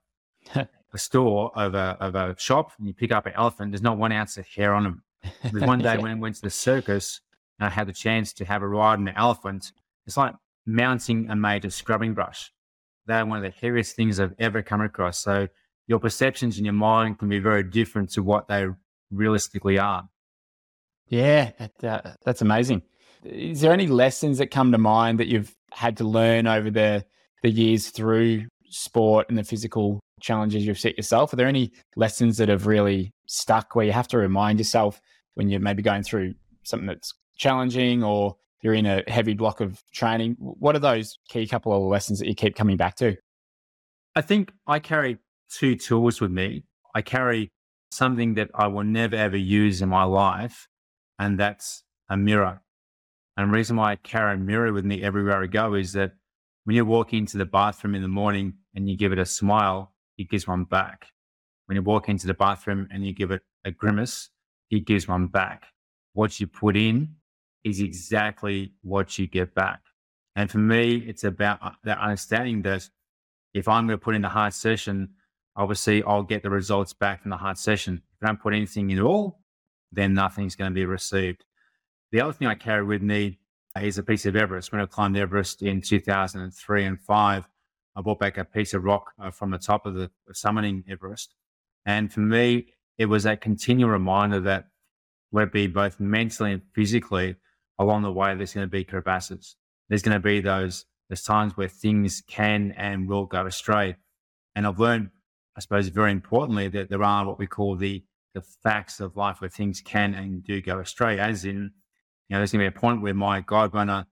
[0.96, 3.72] a store of a of a shop and you pick up an elephant.
[3.72, 5.04] There's not one ounce of hair on him.
[5.44, 7.22] There's one day when I went to the circus
[7.60, 9.72] and I had the chance to have a ride on an elephant.
[10.08, 10.34] It's like
[10.66, 12.52] mounting a major scrubbing brush
[13.06, 15.20] they're one of the hairiest things I've ever come across.
[15.20, 15.48] So
[15.88, 18.68] your perceptions in your mind can be very different to what they
[19.12, 20.08] realistically are.
[21.08, 22.82] Yeah, that, uh, that's amazing.
[23.24, 27.06] Is there any lessons that come to mind that you've had to learn over the
[27.44, 31.34] the years through sport and the physical challenges you've set yourself?
[31.34, 35.02] Are there any lessons that have really stuck where you have to remind yourself
[35.36, 39.84] when you're maybe going through something that's challenging or you're in a heavy block of
[39.94, 40.36] training.
[40.40, 43.16] What are those key couple of lessons that you keep coming back to?
[44.16, 45.20] I think I carry
[45.52, 46.64] two tools with me.
[46.96, 47.52] I carry
[47.92, 50.68] something that I will never ever use in my life,
[51.20, 52.62] and that's a mirror.
[53.38, 56.14] And the reason why I carry a mirror with me everywhere I go is that
[56.64, 59.94] when you walk into the bathroom in the morning and you give it a smile,
[60.18, 61.08] it gives one back.
[61.66, 64.30] When you walk into the bathroom and you give it a grimace,
[64.70, 65.66] it gives one back.
[66.14, 67.16] What you put in
[67.64, 69.82] is exactly what you get back.
[70.36, 72.88] And for me, it's about uh, that understanding that
[73.54, 75.10] if I'm going to put in a hard session,
[75.56, 78.02] obviously I'll get the results back from the hard session.
[78.14, 79.40] If I don't put anything in at all,
[79.92, 81.46] then nothing's going to be received.
[82.12, 83.40] The other thing I carry with me
[83.82, 84.72] is a piece of Everest.
[84.72, 87.48] When I climbed Everest in 2003 and five,
[87.96, 91.34] I brought back a piece of rock uh, from the top of the summiting Everest.
[91.86, 92.68] And for me,
[92.98, 94.66] it was that continual reminder that
[95.32, 97.36] whether it be both mentally and physically,
[97.80, 99.56] along the way, there's going to be crevasses.
[99.90, 103.98] There's going to be those, there's times where things can and will go astray.
[104.56, 105.10] And I've learned,
[105.56, 109.42] I suppose, very importantly, that there are what we call the, the facts of life
[109.42, 111.72] where things can and do go astray, as in,
[112.28, 114.08] you know, there's going to be a point where my guide runner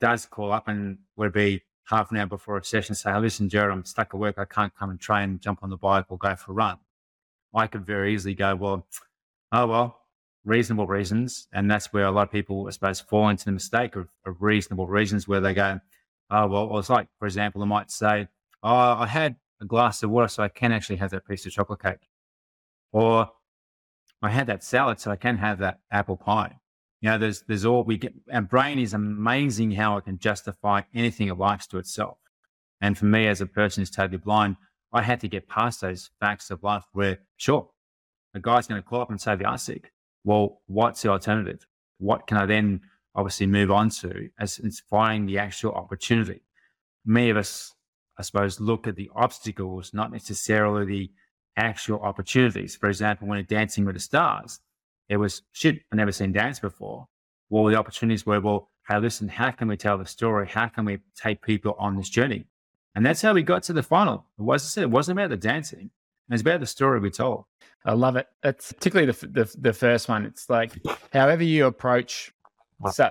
[0.00, 3.48] does call up and would be half an hour before a session say, oh, listen,
[3.48, 4.38] Gerrard, I'm stuck at work.
[4.38, 6.78] I can't come and train, jump on the bike or go for a run.
[7.54, 8.86] I could very easily go, well,
[9.52, 9.98] oh, well,
[10.44, 11.48] reasonable reasons.
[11.52, 14.40] And that's where a lot of people, I suppose, fall into the mistake of, of
[14.40, 15.80] reasonable reasons where they go,
[16.30, 18.28] oh, well, it's like, for example, I might say,
[18.62, 21.52] oh, I had a glass of water, so I can actually have that piece of
[21.52, 22.08] chocolate cake.
[22.92, 23.30] Or
[24.22, 26.58] I had that salad, so I can have that apple pie.
[27.02, 28.14] You know, there's, there's all we get.
[28.32, 32.16] Our brain is amazing how it can justify anything it likes to itself.
[32.80, 34.56] And for me, as a person who's totally blind,
[34.92, 37.68] I had to get past those facts of life where, sure,
[38.34, 39.92] a guy's going to call up and say the are sick
[40.24, 41.66] well, what's the alternative?
[41.98, 42.80] What can I then
[43.14, 46.42] obviously move on to as it's finding the actual opportunity?
[47.04, 47.74] Many of us,
[48.16, 51.10] I suppose, look at the obstacles, not necessarily the,
[51.56, 52.76] actual opportunities.
[52.76, 54.60] For example, when you're Dancing with the Stars,
[55.08, 57.06] it was shit, I've never seen dance before.
[57.50, 60.48] Well, the opportunities were, well, hey, listen, how can we tell the story?
[60.48, 62.46] How can we take people on this journey?
[62.94, 64.26] And that's how we got to the final.
[64.38, 65.90] It was it wasn't about the dancing.
[66.28, 67.44] It was about the story we told.
[67.84, 68.26] I love it.
[68.44, 70.24] It's particularly the, the, the first one.
[70.24, 70.72] It's like
[71.12, 72.32] however you approach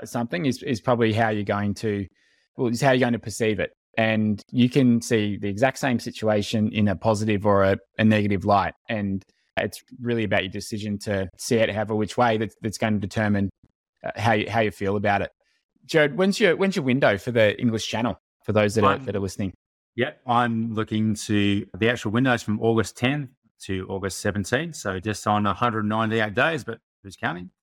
[0.05, 2.07] something is, is probably how you're going to,
[2.55, 3.75] well, is how you're going to perceive it.
[3.97, 8.45] And you can see the exact same situation in a positive or a, a negative
[8.45, 8.73] light.
[8.87, 9.25] And
[9.57, 12.99] it's really about your decision to see it however which way that, that's going to
[12.99, 13.49] determine
[14.03, 15.31] uh, how you, how you feel about it.
[15.85, 19.15] Gerrard, when's your when's your window for the English channel for those that are, that
[19.15, 19.53] are listening?
[19.95, 23.29] Yep, I'm looking to the actual windows from August 10
[23.65, 27.49] to August 17, so just on 198 days, but who's counting?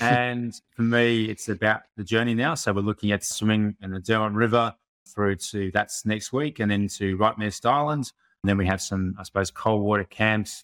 [0.00, 2.54] And for me, it's about the journey now.
[2.54, 4.74] So we're looking at swimming in the Derwent River
[5.12, 8.12] through to that's next week, and then to Rottnest Island.
[8.42, 10.62] And then we have some, I suppose, cold water camps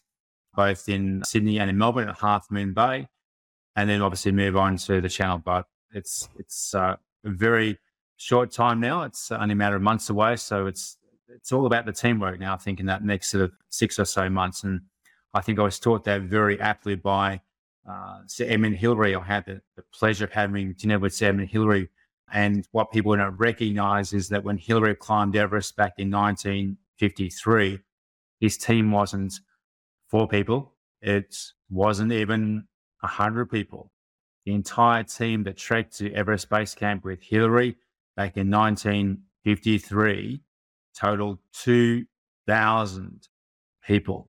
[0.55, 3.09] both in Sydney and in Melbourne at Half Moon Bay,
[3.77, 5.39] and then obviously move on to the Channel.
[5.39, 7.79] But it's it's uh, a very
[8.17, 9.03] short time now.
[9.03, 10.99] It's only a matter of months away, so it's
[11.29, 12.55] it's all about the teamwork now.
[12.55, 14.81] I think in that next sort of six or so months, and
[15.33, 17.41] I think I was taught that very aptly by
[17.89, 19.15] uh, Sir Edmund Hillary.
[19.15, 21.89] I had the, the pleasure of having dinner with Sir Edmund Hillary.
[22.33, 27.79] And what people don't recognize is that when Hillary climbed Everest back in 1953,
[28.41, 29.35] his team wasn't
[30.15, 30.73] four people.
[31.03, 31.37] It
[31.69, 32.69] wasn't even
[33.01, 33.91] 100 people.
[34.47, 37.77] The entire team that trekked to Everest Base Camp with Hillary
[38.15, 40.41] back in 1953
[40.97, 43.29] totaled 2,000
[43.85, 44.29] people.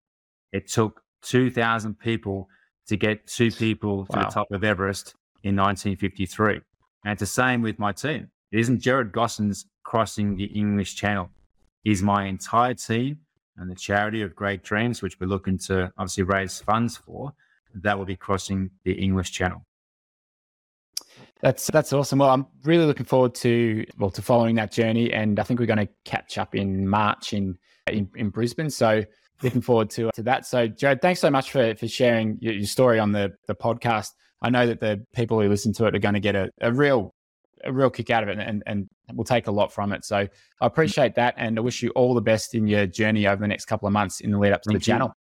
[0.52, 2.50] It took 2,000 people
[2.88, 5.14] to get two people to the top of Everest
[5.44, 6.62] in 1953.
[7.04, 8.32] And it's the same with my team.
[8.52, 11.30] It isn't Gerrard Gosens crossing the English Channel.
[11.84, 13.20] Is my entire team
[13.58, 17.34] and the charity of Great Dreams, which we're looking to obviously raise funds for,
[17.76, 19.66] that will be crossing the English Channel.
[21.42, 22.20] That's that's awesome.
[22.20, 25.66] Well, I'm really looking forward to well to following that journey, and I think we're
[25.66, 28.70] going to catch up in March in in, in Brisbane.
[28.70, 29.04] So
[29.44, 30.46] looking forward to to that.
[30.46, 34.12] So, Gerrard, thanks so much for for sharing your, your, story on the the podcast.
[34.42, 36.72] I know that the people who listen to it are going to get a, a
[36.72, 37.14] real
[37.64, 40.04] a real kick out of it and, and we'll take a lot from it.
[40.06, 41.36] So I appreciate that.
[41.38, 43.94] And I wish you all the best in your journey over the next couple of
[43.94, 44.94] months in the lead up to Thank the you.
[44.94, 45.14] channel.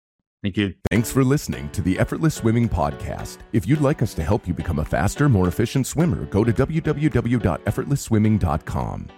[0.42, 0.74] Thank you.
[0.90, 3.38] Thanks for listening to the Effortless Swimming Podcast.
[3.54, 6.52] If you'd like us to help you become a faster, more efficient swimmer, go to
[6.52, 9.08] www.effortlessswimming.com.